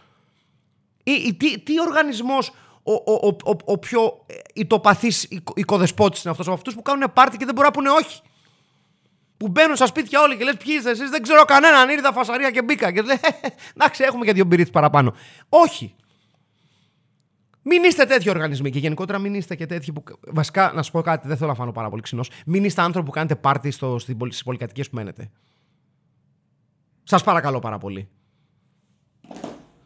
Τι, 1.37 1.59
τι 1.59 1.81
οργανισμός 1.81 2.51
ο, 2.83 2.93
ο, 2.93 3.27
ο, 3.45 3.55
ο, 3.65 3.77
πιο 3.77 4.25
ητοπαθής 4.53 5.27
οικοδεσπότης 5.55 6.23
είναι 6.23 6.31
αυτός; 6.31 6.47
Από 6.47 6.55
αυτούς 6.55 6.73
που 6.73 6.81
κάνουν 6.81 7.13
πάρτι 7.13 7.37
και 7.37 7.45
δεν 7.45 7.53
μπορούν 7.53 7.71
να 7.75 7.81
πούνε 7.81 7.89
όχι. 7.89 8.21
Που 9.37 9.47
μπαίνουν 9.47 9.75
στα 9.75 9.85
σπίτια 9.85 10.21
όλοι 10.21 10.37
και 10.37 10.43
λες: 10.43 10.57
Ποιοι 10.57 10.73
είστε 10.77 10.89
εσείς, 10.89 11.09
δεν 11.09 11.21
ξέρω 11.21 11.45
κανέναν. 11.45 11.89
Ήρθα 11.89 12.11
φασαρία 12.11 12.51
και 12.51 12.61
μπήκα. 12.61 12.91
Και 12.91 13.01
λέει: 13.01 13.19
Εντάξει, 13.75 14.03
έχουμε 14.03 14.25
και 14.25 14.33
δύο 14.33 14.45
μπυρίτες 14.45 14.71
παραπάνω. 14.71 15.15
Όχι. 15.49 15.95
Μην 17.61 17.83
είστε 17.83 18.05
τέτοιοι 18.05 18.29
οργανισμοί 18.29 18.69
και 18.69 18.79
γενικότερα 18.79 19.19
μην 19.19 19.33
είστε 19.33 19.55
και 19.55 19.65
τέτοιοι 19.65 19.91
που. 19.91 20.03
Βασικά, 20.27 20.71
να 20.75 20.81
σου 20.81 20.91
πω 20.91 21.01
κάτι, 21.01 21.27
δεν 21.27 21.37
θέλω 21.37 21.49
να 21.49 21.55
φάνω 21.55 21.71
πάρα 21.71 21.89
πολύ 21.89 22.01
ξινός. 22.01 22.29
Μην 22.45 22.63
είστε 22.63 22.81
άνθρωποι 22.81 23.07
που 23.07 23.13
κάνετε 23.13 23.35
πάρτι 23.35 23.71
στις 23.71 24.43
πολυκατοικίες 24.43 24.89
που 24.89 24.95
μένετε. 24.95 25.31
Σας 27.03 27.23
παρακαλώ 27.23 27.59
πάρα 27.59 27.77
πολύ 27.77 28.09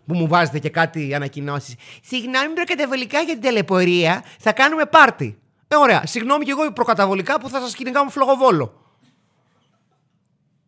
που 0.05 0.15
μου 0.15 0.27
βάζετε 0.27 0.59
και 0.59 0.69
κάτι 0.69 1.15
ανακοινώσεις. 1.15 1.75
Συγγνώμη 2.03 2.53
προκαταβολικά 2.53 3.19
για 3.21 3.33
την 3.33 3.41
τηλεπορία. 3.41 4.23
Θα 4.39 4.53
κάνουμε 4.53 4.85
πάρτι. 4.85 5.39
Ε, 5.67 5.75
ωραία. 5.75 6.05
Συγγνώμη 6.05 6.45
και 6.45 6.51
εγώ 6.51 6.71
προκαταβολικά 6.71 7.39
που 7.39 7.49
θα 7.49 7.59
σας 7.59 7.75
κυνηγάω 7.75 8.03
με 8.03 8.11
φλογοβόλο. 8.11 8.79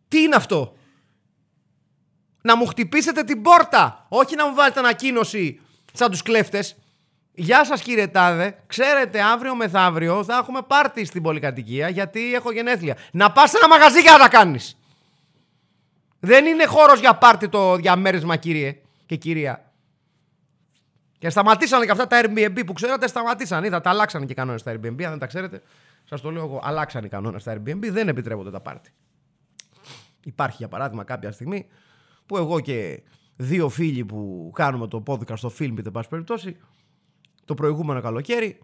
Τι 0.08 0.20
είναι 0.20 0.36
αυτό; 0.36 0.76
Να 2.40 2.56
μου 2.56 2.66
χτυπήσετε 2.66 3.22
την 3.22 3.42
πόρτα. 3.42 4.06
Όχι 4.08 4.36
να 4.36 4.48
μου 4.48 4.54
βάλετε 4.54 4.78
ανακοίνωση 4.78 5.60
σαν 5.92 6.10
τους 6.10 6.22
κλέφτες. 6.22 6.76
Γεια 7.40 7.64
σας 7.64 7.82
κύριε 7.82 8.06
Τάδε. 8.06 8.58
Ξέρετε, 8.66 9.22
αύριο 9.22 9.54
μεθαύριο 9.54 10.24
θα 10.24 10.36
έχουμε 10.36 10.62
πάρτι 10.66 11.04
στην 11.04 11.22
πολυκατοικία 11.22 11.88
γιατί 11.88 12.34
έχω 12.34 12.52
γενέθλια. 12.52 12.96
Να 13.12 13.32
πας 13.32 13.50
σε 13.50 13.56
ένα 13.56 13.68
μαγαζί 13.68 14.00
για 14.00 14.12
να 14.12 14.18
τα 14.18 14.28
κάνεις. 14.28 14.78
Δεν 16.20 16.46
είναι 16.46 16.66
χώρος 16.66 17.00
για 17.00 17.14
πάρτι 17.14 17.48
το 17.48 17.76
διαμέρισμα, 17.76 18.36
κύριε 18.36 18.80
και 19.06 19.16
κυρία. 19.16 19.72
Και 21.18 21.30
σταματήσανε 21.30 21.84
και 21.84 21.90
αυτά 21.90 22.06
τα 22.06 22.20
Airbnb 22.22 22.66
που 22.66 22.72
ξέρατε, 22.72 23.06
σταματήσανε. 23.06 23.66
Είδα, 23.66 23.80
τα 23.80 23.90
αλλάξανε 23.90 24.24
και 24.24 24.32
οι 24.32 24.34
κανόνες 24.34 24.60
στα 24.60 24.72
Airbnb. 24.72 25.02
Αν 25.02 25.10
δεν 25.10 25.18
τα 25.18 25.26
ξέρετε, 25.26 25.62
σας 26.04 26.20
το 26.20 26.30
λέω 26.30 26.44
εγώ. 26.44 26.60
Αλλάξανε 26.62 27.06
οι 27.06 27.10
κανόνες 27.10 27.42
στα 27.42 27.56
Airbnb, 27.56 27.90
δεν 27.90 28.08
επιτρέπονται 28.08 28.50
τα 28.50 28.60
πάρτι. 28.60 28.90
Υπάρχει 30.24 30.56
για 30.56 30.68
παράδειγμα 30.68 31.04
κάποια 31.04 31.32
στιγμή 31.32 31.66
που 32.26 32.36
εγώ 32.36 32.60
και 32.60 33.02
δύο 33.36 33.68
φίλοι 33.68 34.04
που 34.04 34.50
κάνουμε 34.54 34.88
το 34.88 35.00
πόδικα 35.00 35.36
στο 35.36 35.52
film, 35.58 35.74
είτε 35.78 35.90
πάση 35.90 36.08
περιπτώσει, 36.08 36.56
το 37.48 37.54
προηγούμενο 37.54 38.00
καλοκαίρι, 38.00 38.58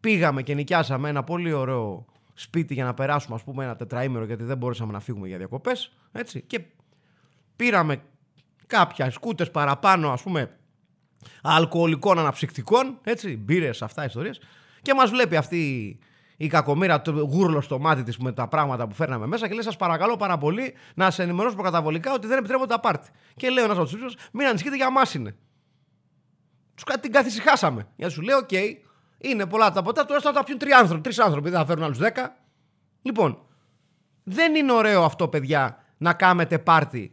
πήγαμε 0.00 0.42
και 0.42 0.54
νοικιάσαμε 0.54 1.08
ένα 1.08 1.22
πολύ 1.24 1.52
ωραίο 1.52 2.04
σπίτι 2.34 2.74
για 2.74 2.84
να 2.84 2.94
περάσουμε, 2.94 3.34
ας 3.34 3.42
πούμε, 3.42 3.64
ένα 3.64 3.76
τετραήμερο 3.76 4.24
γιατί 4.24 4.44
δεν 4.44 4.56
μπορούσαμε 4.56 4.92
να 4.92 5.00
φύγουμε 5.00 5.28
για 5.28 5.38
διακοπές. 5.38 5.92
Και 6.46 6.60
πήραμε 7.56 8.02
κάποιες 8.66 9.10
κούτες 9.10 9.50
παραπάνω 9.50 10.10
ας 10.10 10.22
πούμε 10.22 10.56
αλκοολικών 11.42 12.18
αναψυκτικών, 12.18 12.98
έτσι, 13.02 13.36
μπύρες, 13.36 13.82
αυτά 13.82 14.04
ιστορίες 14.04 14.40
και 14.82 14.94
μας 14.94 15.10
βλέπει 15.10 15.36
αυτή 15.36 15.98
η 16.36 16.46
κακομήρα 16.46 17.02
το 17.02 17.10
γούρλωσε 17.10 17.60
το 17.60 17.78
μάτι 17.78 18.02
της 18.02 18.18
με 18.18 18.32
τα 18.32 18.48
πράγματα 18.48 18.86
που 18.86 18.94
φέρναμε 18.94 19.26
μέσα 19.26 19.46
και 19.46 19.52
λέει 19.52 19.62
σας 19.62 19.76
παρακαλώ 19.76 20.16
πάρα 20.16 20.38
πολύ 20.38 20.74
να 20.94 21.10
σε 21.10 21.22
ενημερώσω 21.22 21.54
προκαταβολικά 21.54 22.12
ότι 22.12 22.26
δεν 22.26 22.38
επιτρέπονται 22.38 22.72
τα 22.74 22.80
πάρτι. 22.80 23.10
Και 23.36 23.48
λέω 23.50 23.64
ένας 23.64 23.76
από 23.76 23.86
τους 23.86 23.94
φίλους, 23.94 24.16
μην 24.32 24.46
ανησυχείτε 24.46 24.76
για 24.76 24.90
μας 24.90 25.14
είναι. 25.14 25.36
Τους 26.74 26.84
την 27.00 27.12
καθησυχάσαμε. 27.12 27.88
Γιατί 27.96 28.12
σου 28.12 28.20
λέω, 28.20 28.38
ok, 28.38 28.48
okay, 28.50 28.74
είναι 29.18 29.46
πολλά 29.46 29.72
τα 29.72 29.82
ποτά, 29.82 30.04
τώρα 30.04 30.20
θα 30.20 30.32
τα 30.32 30.44
πιούν 30.44 30.58
τρεις 30.58 30.74
άνθρωποι, 30.74 31.02
τρεις 31.02 31.18
άνθρωποι, 31.18 31.50
δεν 31.50 31.58
θα 31.58 31.66
φέρουν 31.66 31.82
άλλους 31.82 31.98
δέκα. 31.98 32.36
Λοιπόν, 33.02 33.38
δεν 34.24 34.54
είναι 34.54 34.72
ωραίο 34.72 35.04
αυτό 35.04 35.28
παιδιά 35.28 35.84
να 35.96 36.12
κάνετε 36.12 36.58
πάρτι 36.58 37.12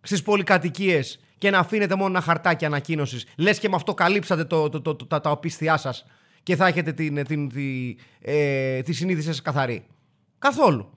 στις 0.00 0.22
πολυκατοικίες 0.22 1.20
και 1.38 1.50
να 1.50 1.58
αφήνετε 1.58 1.94
μόνο 1.94 2.08
ένα 2.08 2.20
χαρτάκι 2.20 2.64
ανακοίνωσης. 2.64 3.26
Λες 3.36 3.58
και 3.58 3.68
με 3.68 3.76
αυτό 3.76 3.94
καλύψατε 3.94 4.44
το, 4.44 4.68
το, 4.68 4.80
το, 4.80 4.94
τα, 4.94 5.20
τα 5.20 5.30
οπίστια 5.30 5.76
σας 5.76 6.06
και 6.42 6.56
θα 6.56 6.66
έχετε 6.66 6.92
την, 6.92 7.24
την, 7.24 7.48
τη, 7.48 7.96
ε, 8.20 8.82
τη 8.82 8.92
συνείδηση 8.92 9.26
σας 9.26 9.42
καθαρή. 9.42 9.86
Καθόλου. 10.38 10.90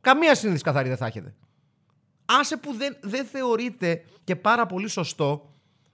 Καμία 0.00 0.34
συνείδηση 0.34 0.64
καθαρή 0.64 0.88
δεν 0.88 0.96
θα 0.96 1.06
έχετε. 1.06 1.34
Άσε 2.24 2.56
που 2.56 2.74
δεν, 2.74 2.96
δεν 3.00 3.24
θεωρείται 3.24 4.04
και 4.24 4.36
πάρα 4.36 4.66
πολύ 4.66 4.88
σωστό 4.88 5.49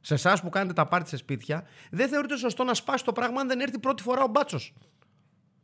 Σε 0.06 0.14
εσάς 0.14 0.40
που 0.40 0.48
κάνετε 0.48 0.72
τα 0.72 0.86
πάρτι 0.86 1.08
σε 1.08 1.16
σπίτια, 1.16 1.66
δεν 1.90 2.08
θεωρείται 2.08 2.36
σωστό 2.36 2.64
να 2.64 2.74
σπάσει 2.74 3.04
το 3.04 3.12
πράγμα 3.12 3.40
αν 3.40 3.48
δεν 3.48 3.60
έρθει 3.60 3.78
πρώτη 3.78 4.02
φορά 4.02 4.22
ο 4.22 4.28
μπάτσος. 4.28 4.74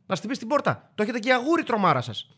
Να 0.05 0.15
στυπήσει 0.15 0.39
την 0.39 0.47
πόρτα. 0.47 0.91
Το 0.95 1.03
έχετε 1.03 1.19
και 1.19 1.33
αγούρι 1.33 1.63
τρομάρα 1.63 2.01
σας. 2.01 2.37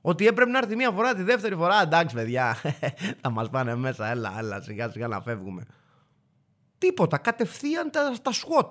Ότι 0.00 0.26
έπρεπε 0.26 0.50
να 0.50 0.58
έρθει 0.58 0.76
μία 0.76 0.90
φορά, 0.90 1.14
τη 1.14 1.22
δεύτερη 1.22 1.56
φορά. 1.56 1.82
Εντάξει, 1.82 2.14
παιδιά, 2.14 2.56
θα 3.22 3.30
μας 3.30 3.50
πάνε 3.50 3.74
μέσα. 3.74 4.06
Έλα, 4.06 4.34
έλα, 4.38 4.60
σιγά 4.60 4.90
σιγά 4.90 5.08
να 5.08 5.20
φεύγουμε. 5.20 5.62
Τίποτα. 6.78 7.18
Κατευθείαν 7.18 7.90
τα, 7.90 8.14
τα 8.22 8.30
SWAT 8.32 8.68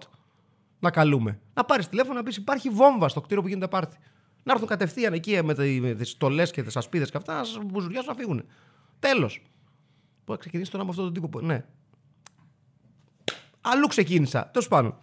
να 0.79 0.91
καλούμε. 0.91 1.39
Να 1.53 1.65
πάρεις 1.65 1.87
τηλέφωνο 1.87 2.13
να 2.13 2.23
πεις: 2.23 2.37
Υπάρχει 2.37 2.69
βόμβα 2.69 3.07
στο 3.07 3.21
κτίριο 3.21 3.41
που 3.41 3.47
γίνεται 3.47 3.67
πάρτι. 3.67 3.97
Να 4.43 4.51
έρθουν 4.51 4.67
κατευθείαν 4.67 5.13
εκεί 5.13 5.43
με 5.43 5.53
τις 5.93 6.09
στολές 6.09 6.51
και 6.51 6.63
τις 6.63 6.77
ασπίδες 6.77 7.11
και 7.11 7.17
αυτά 7.17 7.37
να 7.37 7.43
σα 7.43 7.63
μπουζουριάσουν 7.63 8.09
να 8.09 8.15
φύγουν. 8.15 8.45
Τέλος. 8.99 9.41
Πού 10.23 10.31
θα 10.31 10.37
ξεκινήσει 10.37 10.71
τώρα 10.71 10.83
με 10.83 10.89
αυτόν 10.89 11.05
τον 11.05 11.13
τύπο. 11.13 11.41
Ναι. 11.41 11.65
Αλλού 13.67 13.87
ξεκίνησα. 13.87 14.49
Τέλος 14.53 14.67
πάντων. 14.67 14.95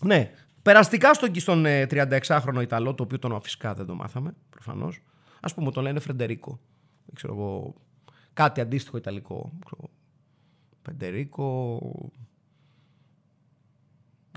Ναι. 0.00 0.30
Περαστικά 0.62 1.14
στον, 1.14 1.34
στον 1.34 1.64
36χρονο 1.66 2.56
ε, 2.56 2.62
Ιταλό, 2.62 2.94
το 2.94 3.02
οποίο 3.02 3.18
τον 3.18 3.42
φυσικά 3.42 3.74
δεν 3.74 3.86
το 3.86 3.94
μάθαμε, 3.94 4.34
προφανώς. 4.50 5.02
Α 5.40 5.54
πούμε, 5.54 5.70
τον 5.70 5.82
λένε 5.82 6.00
Φρεντερίκο. 6.00 6.60
Δεν 7.04 7.14
ξέρω 7.14 7.32
εγώ. 7.34 7.74
Κάτι 8.32 8.60
αντίστοιχο 8.60 8.96
Ιταλικό. 8.96 9.52
Φρεντερίκο. 10.82 11.80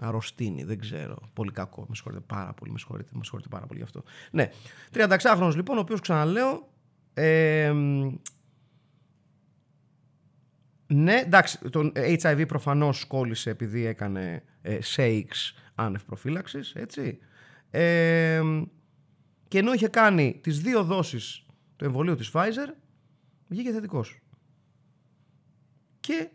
Αρρωστίνη, 0.01 0.63
δεν 0.63 0.79
ξέρω. 0.79 1.17
Πολύ 1.33 1.51
κακό. 1.51 1.85
Με 1.87 1.95
συγχωρείτε 1.95 2.23
πάρα 2.27 2.53
πολύ. 2.53 2.71
Με 2.71 2.77
συγχωρείτε, 2.77 3.09
με 3.13 3.23
συγχωρείτε 3.23 3.49
πάρα 3.49 3.65
πολύ 3.65 3.79
γι' 3.79 3.85
αυτό. 3.85 4.03
Ναι. 4.31 4.49
36χρονο 4.93 5.51
λοιπόν, 5.55 5.77
ο 5.77 5.79
οποίος 5.79 5.99
ξαναλέω. 5.99 6.69
Ε, 7.13 7.73
ναι, 10.87 11.15
εντάξει, 11.25 11.69
τον 11.69 11.91
HIV 11.95 12.43
προφανώς 12.47 13.05
κόλλησε 13.05 13.49
επειδή 13.49 13.85
έκανε 13.85 14.43
ε, 14.61 14.77
shakes 14.95 15.53
άνευ 15.75 16.03
προφύλαξης, 16.03 16.73
έτσι. 16.75 17.19
Ε, 17.69 18.41
και 19.47 19.57
ενώ 19.57 19.73
είχε 19.73 19.87
κάνει 19.87 20.39
τις 20.41 20.61
δύο 20.61 20.83
δόσεις 20.83 21.45
του 21.75 21.85
εμβολίου 21.85 22.15
της 22.15 22.31
Pfizer, 22.33 22.73
βγήκε 23.47 23.71
θετικός. 23.71 24.19
Και 25.99 26.29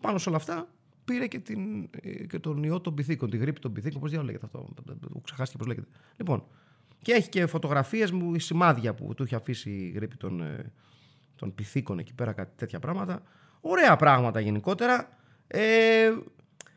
πάνω 0.00 0.18
σε 0.18 0.28
όλα 0.28 0.38
αυτά 0.38 0.68
πήρε 1.04 1.26
και, 1.26 1.38
την, 1.38 1.88
ε, 2.02 2.26
και 2.26 2.38
τον 2.38 2.62
ιό 2.62 2.80
των 2.80 2.94
πυθίκων, 2.94 3.30
τη 3.30 3.36
γρήπη 3.36 3.60
των 3.60 3.72
πυθίκων, 3.72 4.00
πώς 4.00 4.10
διάλογο 4.10 4.32
λέγεται 4.32 4.46
αυτό, 4.46 4.74
ξεχάστηκε 5.22 5.58
πώς 5.58 5.66
λέγεται. 5.66 5.88
Λοιπόν, 6.16 6.44
και 7.02 7.12
έχει 7.12 7.28
και 7.28 7.46
φωτογραφίες 7.46 8.10
μου, 8.10 8.38
σημάδια 8.38 8.94
που 8.94 9.14
του 9.14 9.24
είχε 9.24 9.36
αφήσει 9.36 9.70
η 9.70 9.88
γρήπη 9.88 10.16
των, 10.16 10.40
ε, 10.40 10.72
των 11.36 11.54
πυθίκων 11.54 11.98
εκεί 11.98 12.14
πέρα, 12.14 12.32
κάτι 12.32 12.52
τέτοια 12.56 12.78
πράγματα. 12.78 13.22
Ωραία 13.66 13.96
πράγματα 13.96 14.40
γενικότερα. 14.40 15.08
Ε, 15.46 16.10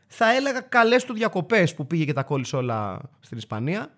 θα 0.06 0.34
έλεγα 0.34 0.60
καλές 0.60 1.04
του 1.04 1.14
διακοπές 1.14 1.74
που 1.74 1.86
πήγε 1.86 2.04
και 2.04 2.12
τα 2.12 2.22
κόλλησε 2.22 2.56
όλα 2.56 3.00
στην 3.20 3.38
Ισπανία. 3.38 3.94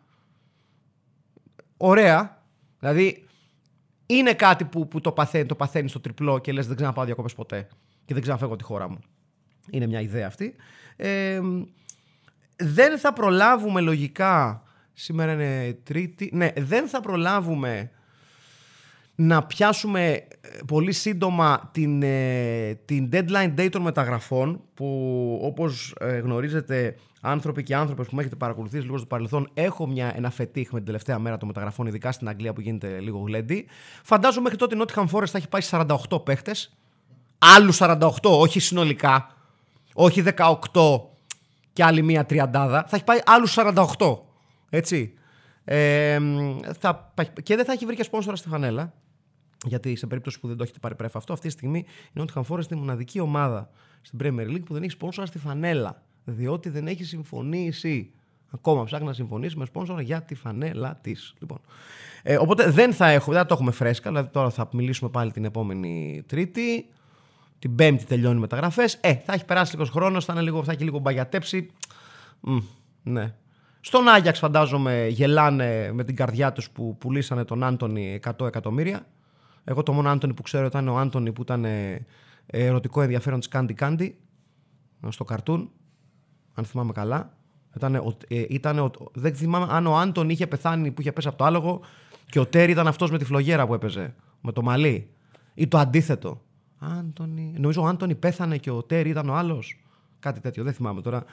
Ωραία. 1.77 2.43
Δηλαδή 2.79 3.27
είναι 4.07 4.35
κάτι 4.35 4.65
που, 4.65 4.89
που 4.89 5.01
το 5.01 5.13
παθαίνει, 5.13 5.47
το 5.47 5.55
παθαίνεις 5.55 5.91
στο 5.91 6.01
τριπλό 6.01 6.39
και 6.39 6.53
λες 6.53 6.67
δεν 6.67 6.77
ξαναπάω 6.77 7.05
διακοπές 7.05 7.35
ποτέ 7.35 7.69
και 8.05 8.15
δεν 8.15 8.23
ξαναφεύγω 8.23 8.57
τη 8.57 8.65
χώρα 8.65 8.89
μου. 8.89 8.99
Είναι 9.71 9.87
μια 9.87 10.01
ιδέα 10.01 10.27
αυτή. 10.27 10.55
Ε, 10.97 11.41
δεν 12.57 12.99
θα 12.99 13.13
προλάβουμε 13.13 13.81
λογικά, 13.81 14.63
σήμερα 14.93 15.33
είναι 15.33 15.73
τρίτη, 15.73 16.31
ναι, 16.33 16.53
δεν 16.57 16.89
θα 16.89 17.01
προλάβουμε 17.01 17.91
να 19.23 19.43
πιάσουμε 19.43 20.11
ε, 20.13 20.27
πολύ 20.67 20.93
σύντομα 20.93 21.71
την, 21.73 22.03
ε, 22.03 22.75
την 22.85 23.09
deadline 23.13 23.55
date 23.59 23.69
των 23.71 23.83
μεταγραφών 23.83 24.61
που 24.75 25.39
όπως 25.43 25.95
ε, 26.01 26.19
γνωρίζετε 26.19 26.97
άνθρωποι 27.21 27.63
και 27.63 27.75
άνθρωποι 27.75 28.05
που 28.05 28.15
με 28.15 28.21
έχετε 28.21 28.37
παρακολουθήσει 28.37 28.85
λίγο 28.85 28.99
στο 28.99 29.07
παρελθόν 29.07 29.51
έχω 29.55 29.87
μια, 29.87 30.13
ένα 30.17 30.31
φετίχ 30.31 30.71
με 30.71 30.77
την 30.77 30.87
τελευταία 30.87 31.19
μέρα 31.19 31.37
των 31.37 31.49
μεταγραφών 31.49 31.87
ειδικά 31.87 32.13
στην 32.13 32.29
Αγγλία 32.29 32.53
που 32.53 32.61
γίνεται 32.61 33.01
λίγο 33.01 33.19
γλέντι. 33.19 33.67
Φαντάζομαι 34.03 34.43
μέχρι 34.43 34.59
τότε 34.59 34.77
η 34.77 34.83
Nottingham 34.83 35.07
Forest 35.19 35.27
θα 35.27 35.39
έχει 35.39 35.49
πάει 35.49 35.87
48 36.11 36.25
παίχτες. 36.25 36.77
Άλλους 37.39 37.79
48, 37.81 38.09
όχι 38.23 38.61
συνολικά. 38.61 39.35
Όχι 39.95 40.25
18 40.37 41.01
και 41.73 41.85
άλλη 41.85 42.03
μία 42.03 42.27
τριαντάδα. 42.27 42.85
Θα 42.89 42.97
έχει 42.97 43.05
πάει 43.05 43.19
άλλους 43.25 43.57
48. 43.59 44.19
Έτσι. 44.71 45.15
Ε, 45.65 46.19
θα, 46.79 47.13
και 47.43 47.57
δεν 47.57 47.65
θα 47.65 47.73
έχει 47.73 47.87
βρει 47.87 47.97
και 47.97 48.03
σπόνσορα 48.03 48.37
στη 48.37 48.49
φανέλα. 48.49 48.93
Γιατί 49.67 49.97
σε 49.97 50.07
περίπτωση 50.07 50.41
που 50.41 50.49
δεν 50.49 50.57
το 50.57 50.63
έχετε 50.63 50.79
πάρει 50.79 50.95
πρέφα 50.95 51.19
αυτό, 51.19 51.33
αυτή 51.33 51.47
τη 51.47 51.53
στιγμή 51.53 51.85
η 52.13 52.21
Nottingham 52.21 52.43
Forest 52.43 52.71
είναι 52.71 52.81
η 52.81 52.85
μοναδική 52.85 53.21
ομάδα 53.21 53.71
στην 54.01 54.19
Premier 54.23 54.47
League 54.47 54.65
που 54.65 54.73
δεν 54.73 54.83
έχει 54.83 54.93
σπόνσορα 54.93 55.27
στη 55.27 55.39
φανέλα. 55.39 56.03
Διότι 56.25 56.69
δεν 56.69 56.87
έχει 56.87 57.05
συμφωνήσει. 57.05 58.13
Ακόμα 58.51 58.85
ψάχνει 58.85 59.07
να 59.07 59.13
συμφωνήσει 59.13 59.57
με 59.57 59.65
σπόνσορα 59.65 60.03
για 60.03 60.23
τη 60.23 60.35
φανέλα 60.35 60.99
της. 61.03 61.35
Λοιπόν. 61.39 61.61
Ε, 62.23 62.37
οπότε 62.37 62.71
δεν 62.71 62.93
θα, 62.93 63.09
έχω, 63.09 63.33
δεν 63.33 63.41
θα 63.41 63.47
το 63.47 63.55
έχουμε 63.55 63.71
φρέσκα. 63.71 64.09
Δηλαδή 64.11 64.29
τώρα 64.29 64.51
θα 64.51 64.69
μιλήσουμε 64.73 65.11
πάλι 65.11 65.31
την 65.31 65.45
επόμενη 65.45 66.23
Τρίτη. 66.27 66.89
Την 67.59 67.75
Πέμπτη 67.75 68.05
τελειώνει 68.05 68.37
οι 68.37 68.41
μεταγραφές. 68.41 68.99
Ε, 69.01 69.15
θα 69.15 69.33
έχει 69.33 69.45
περάσει 69.45 69.73
λίγος 69.73 69.91
χρόνος, 69.91 70.25
θα, 70.25 70.43
λίγο, 70.43 70.65
θα 70.65 70.73
έχει 70.73 70.83
λίγο 70.83 70.99
μπαγιατέψει. 70.99 71.71
Μ, 72.41 72.59
ναι. 73.03 73.35
Στον 73.81 74.09
Άγιαξ 74.09 74.39
φαντάζομαι 74.39 75.07
γελάνε 75.07 75.93
με 75.93 76.05
την 76.05 76.17
καρδιά 76.17 76.53
τους 76.53 76.71
που 76.71 76.97
πουλήσανε 76.99 77.45
τον 77.45 77.65
Άντωνη 77.65 78.21
100 78.39 78.47
εκατομμύρια. 78.47 79.07
Εγώ 79.71 79.83
το 79.83 79.93
μόνο 79.93 80.09
Άντωνη 80.09 80.35
που 80.35 80.43
ξέρω 80.43 80.67
ήταν 80.67 80.89
ο 80.89 80.99
Άντωνη 80.99 81.33
που 81.33 81.43
ήταν 81.43 81.65
ε, 81.65 82.07
ερωτικό 82.47 83.03
ενδιαφέρον 83.03 83.39
της 83.39 83.49
Κάντι 83.49 83.75
Κάντι 83.75 84.19
στο 85.09 85.25
καρτούν, 85.25 85.71
αν 86.55 86.65
θυμάμαι 86.65 86.93
καλά. 86.93 87.37
Ήταν, 87.77 88.17
ήταν, 88.29 88.91
δεν 89.13 89.35
θυμάμαι 89.35 89.67
αν 89.71 89.87
ο 89.87 89.97
Άντων 89.97 90.31
είχε 90.31 90.47
πεθάνει 90.47 90.91
που 90.91 91.01
είχε 91.01 91.13
πέσει 91.13 91.29
από 91.29 91.37
το 91.37 91.45
άλογο 91.45 91.81
και 92.27 92.39
ο 92.39 92.47
Τέρι 92.47 92.73
ήταν 92.73 92.87
αυτός 92.87 93.11
με 93.11 93.19
τη 93.19 93.25
φλογέρα 93.25 93.67
που 93.67 93.75
έπαιζε. 93.75 94.15
Με 94.41 94.53
το 94.53 94.63
μαλλί. 94.63 95.11
Ή 95.55 95.69
το 95.69 95.79
αντίθετο. 95.79 96.41
Άντωνη. 96.79 97.55
Νομίζω 97.59 97.83
ο 97.83 97.87
Άντωνη 97.87 98.15
πέθανε 98.15 98.57
και 98.57 98.71
ο 98.71 98.83
Τέρι 98.83 99.09
ήταν 99.09 99.29
ο 99.29 99.35
άλλος. 99.35 99.81
Κάτι 100.19 100.41
τέτοιο. 100.41 100.65
Δεν 100.65 100.73
θυμάμαι 100.73 101.03
τώρα. 101.03 101.25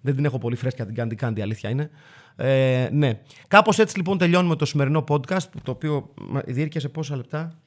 Δεν 0.00 0.14
την 0.14 0.24
έχω 0.24 0.38
πολύ 0.38 0.56
φρέσκια 0.56 0.86
την 0.86 0.94
Κάντι 0.94 1.14
Κάντι, 1.14 1.42
αλήθεια 1.42 1.70
είναι. 1.70 1.90
Ε, 2.36 2.88
ναι. 2.92 3.20
Κάπως 3.48 3.78
έτσι 3.78 3.96
λοιπόν 3.96 4.18
τελειώνουμε 4.18 4.56
το 4.56 4.64
σημερινό 4.64 5.04
podcast. 5.08 5.48
Το 5.62 5.70
οποίο 5.70 6.14
διήρκεσε 6.46 6.88
πόσα 6.88 7.16
λεπτά; 7.16 7.58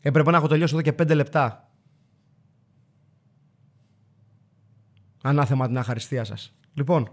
Έπρεπε 0.00 0.30
να 0.30 0.36
έχω 0.36 0.46
τελειώσει 0.46 0.74
εδώ 0.74 0.82
και 0.82 0.92
πέντε 0.92 1.14
λεπτά. 1.14 1.70
Ανάθεμα 5.22 5.66
την 5.66 5.78
αχαριστία 5.78 6.24
σας. 6.24 6.54
Λοιπόν, 6.74 7.10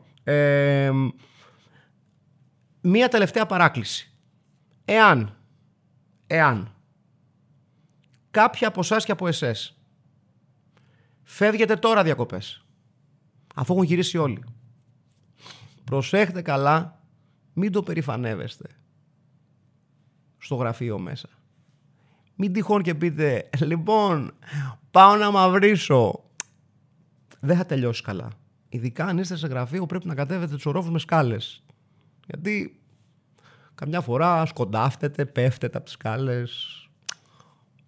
μία 2.82 3.08
τελευταία 3.10 3.45
παράκληση. 3.45 4.12
Εάν, 4.86 5.38
εάν, 6.28 6.76
κάποια 8.32 8.67
από 8.67 8.80
εσάς 8.80 9.06
και 9.06 9.12
από 9.12 9.28
εσές 9.28 9.78
φεύγετε 11.23 11.76
τώρα 11.76 12.04
διακοπές, 12.04 12.65
αφού 13.56 13.73
έχουν 13.73 13.86
γυρίσει 13.86 14.17
όλοι, 14.17 14.43
προσέχτε 15.84 16.41
καλά, 16.41 17.02
μην 17.54 17.71
το 17.71 17.84
περηφανεύεστε 17.84 18.69
στο 20.38 20.56
γραφείο 20.56 21.00
μέσα. 21.00 21.30
Μην 22.39 22.54
τυχόν 22.54 22.82
και 22.82 22.95
πείτε, 22.95 23.50
λοιπόν, 23.60 24.34
πάω 24.91 25.15
να 25.15 25.32
μαυρίσω. 25.32 26.23
Δεν 27.39 27.58
θα 27.58 27.65
τελειώσει 27.65 28.04
καλά. 28.04 28.30
Ειδικά 28.69 29.06
αν 29.06 29.17
είστε 29.17 29.36
σε 29.36 29.47
γραφείο 29.47 29.86
πρέπει 29.86 30.08
να 30.08 30.15
κατέβετε 30.15 30.56
τους 30.56 30.65
ορόφους 30.65 30.91
με 30.91 31.00
σκάλες. 31.00 31.63
Γιατί 32.28 32.80
καμιά 33.76 34.02
φορά 34.02 34.45
σκοντάφτετε, 34.45 35.26
πέφτετε 35.26 35.78
από 35.78 35.86
τις 35.86 35.93
σκάλες. 35.93 36.82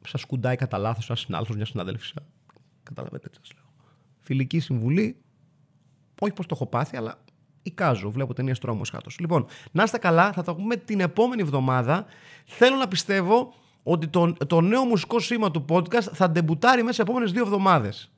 Σας 0.07 0.25
κουντάει 0.25 0.55
κατά 0.55 0.77
λάθος 0.77 1.07
ένας 1.09 1.19
συνάδελφος, 1.19 1.55
μια 1.55 1.65
συνάδελφη. 1.65 2.13
Καταλαβαίνετε 2.83 3.29
τι 3.29 3.35
σας 3.35 3.51
λέω. 3.55 3.65
Φιλική 4.19 4.59
συμβουλή. 4.59 5.21
Όχι 6.21 6.33
πως 6.33 6.45
το 6.45 6.55
έχω 6.55 6.65
πάθει, 6.65 6.97
αλλά 6.97 7.23
Εικάζω, 7.61 8.11
βλέπω 8.11 8.33
ταινίες 8.33 8.59
τρόμος 8.59 8.89
χάτο. 8.89 9.09
Λοιπόν, 9.19 9.45
να 9.71 9.83
είστε 9.83 9.97
καλά, 9.97 10.31
θα 10.31 10.43
τα 10.43 10.55
πούμε 10.55 10.75
την 10.75 10.99
επόμενη 10.99 11.41
εβδομάδα. 11.41 12.05
Θέλω 12.45 12.75
να 12.75 12.87
πιστεύω 12.87 13.53
ότι 13.83 14.07
το, 14.07 14.33
το 14.47 14.61
νέο 14.61 14.83
μουσικό 14.83 15.19
σήμα 15.19 15.51
του 15.51 15.65
podcast 15.69 16.09
θα 16.13 16.29
ντεμπουτάρει 16.29 16.81
μέσα 16.81 16.93
σε 16.93 17.01
επόμενες 17.01 17.31
δύο 17.31 17.41
εβδομάδες. 17.41 18.09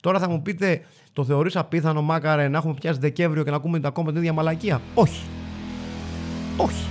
Τώρα 0.00 0.18
θα 0.18 0.28
μου 0.28 0.42
πείτε, 0.42 0.80
το 1.12 1.24
θεωρείς 1.24 1.56
απίθανο, 1.56 2.02
Μάκαρε, 2.02 2.48
να 2.48 2.58
έχουμε 2.58 2.74
πιάσει 2.74 2.98
Δεκέμβριο 2.98 3.44
και 3.44 3.50
να 3.50 3.56
ακούμε 3.56 3.80
ακόμα 3.82 4.08
την 4.08 4.18
ίδια 4.18 4.32
μαλακία; 4.32 4.80
Όχι. 4.94 5.26
Όχι. 6.56 6.86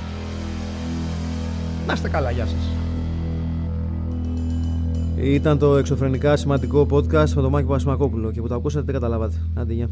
Να 1.88 1.94
είστε 1.94 2.10
καλά, 2.10 2.32
γεια 2.32 2.46
σας. 2.46 2.70
Ήταν 5.16 5.58
το 5.58 5.78
εξωφρενικά 5.78 6.36
σημαντικό 6.36 6.88
podcast 6.92 7.30
με 7.30 7.42
τον 7.42 7.50
Μάκη 7.50 7.68
Πασμακόπουλο 7.68 8.32
και 8.32 8.42
που 8.42 8.48
το 8.48 8.56
ακούσατε 8.56 8.86
δεν 8.86 8.94
καταλάβατε. 8.94 9.36
Άντε, 9.56 9.74
γεια. 9.74 9.90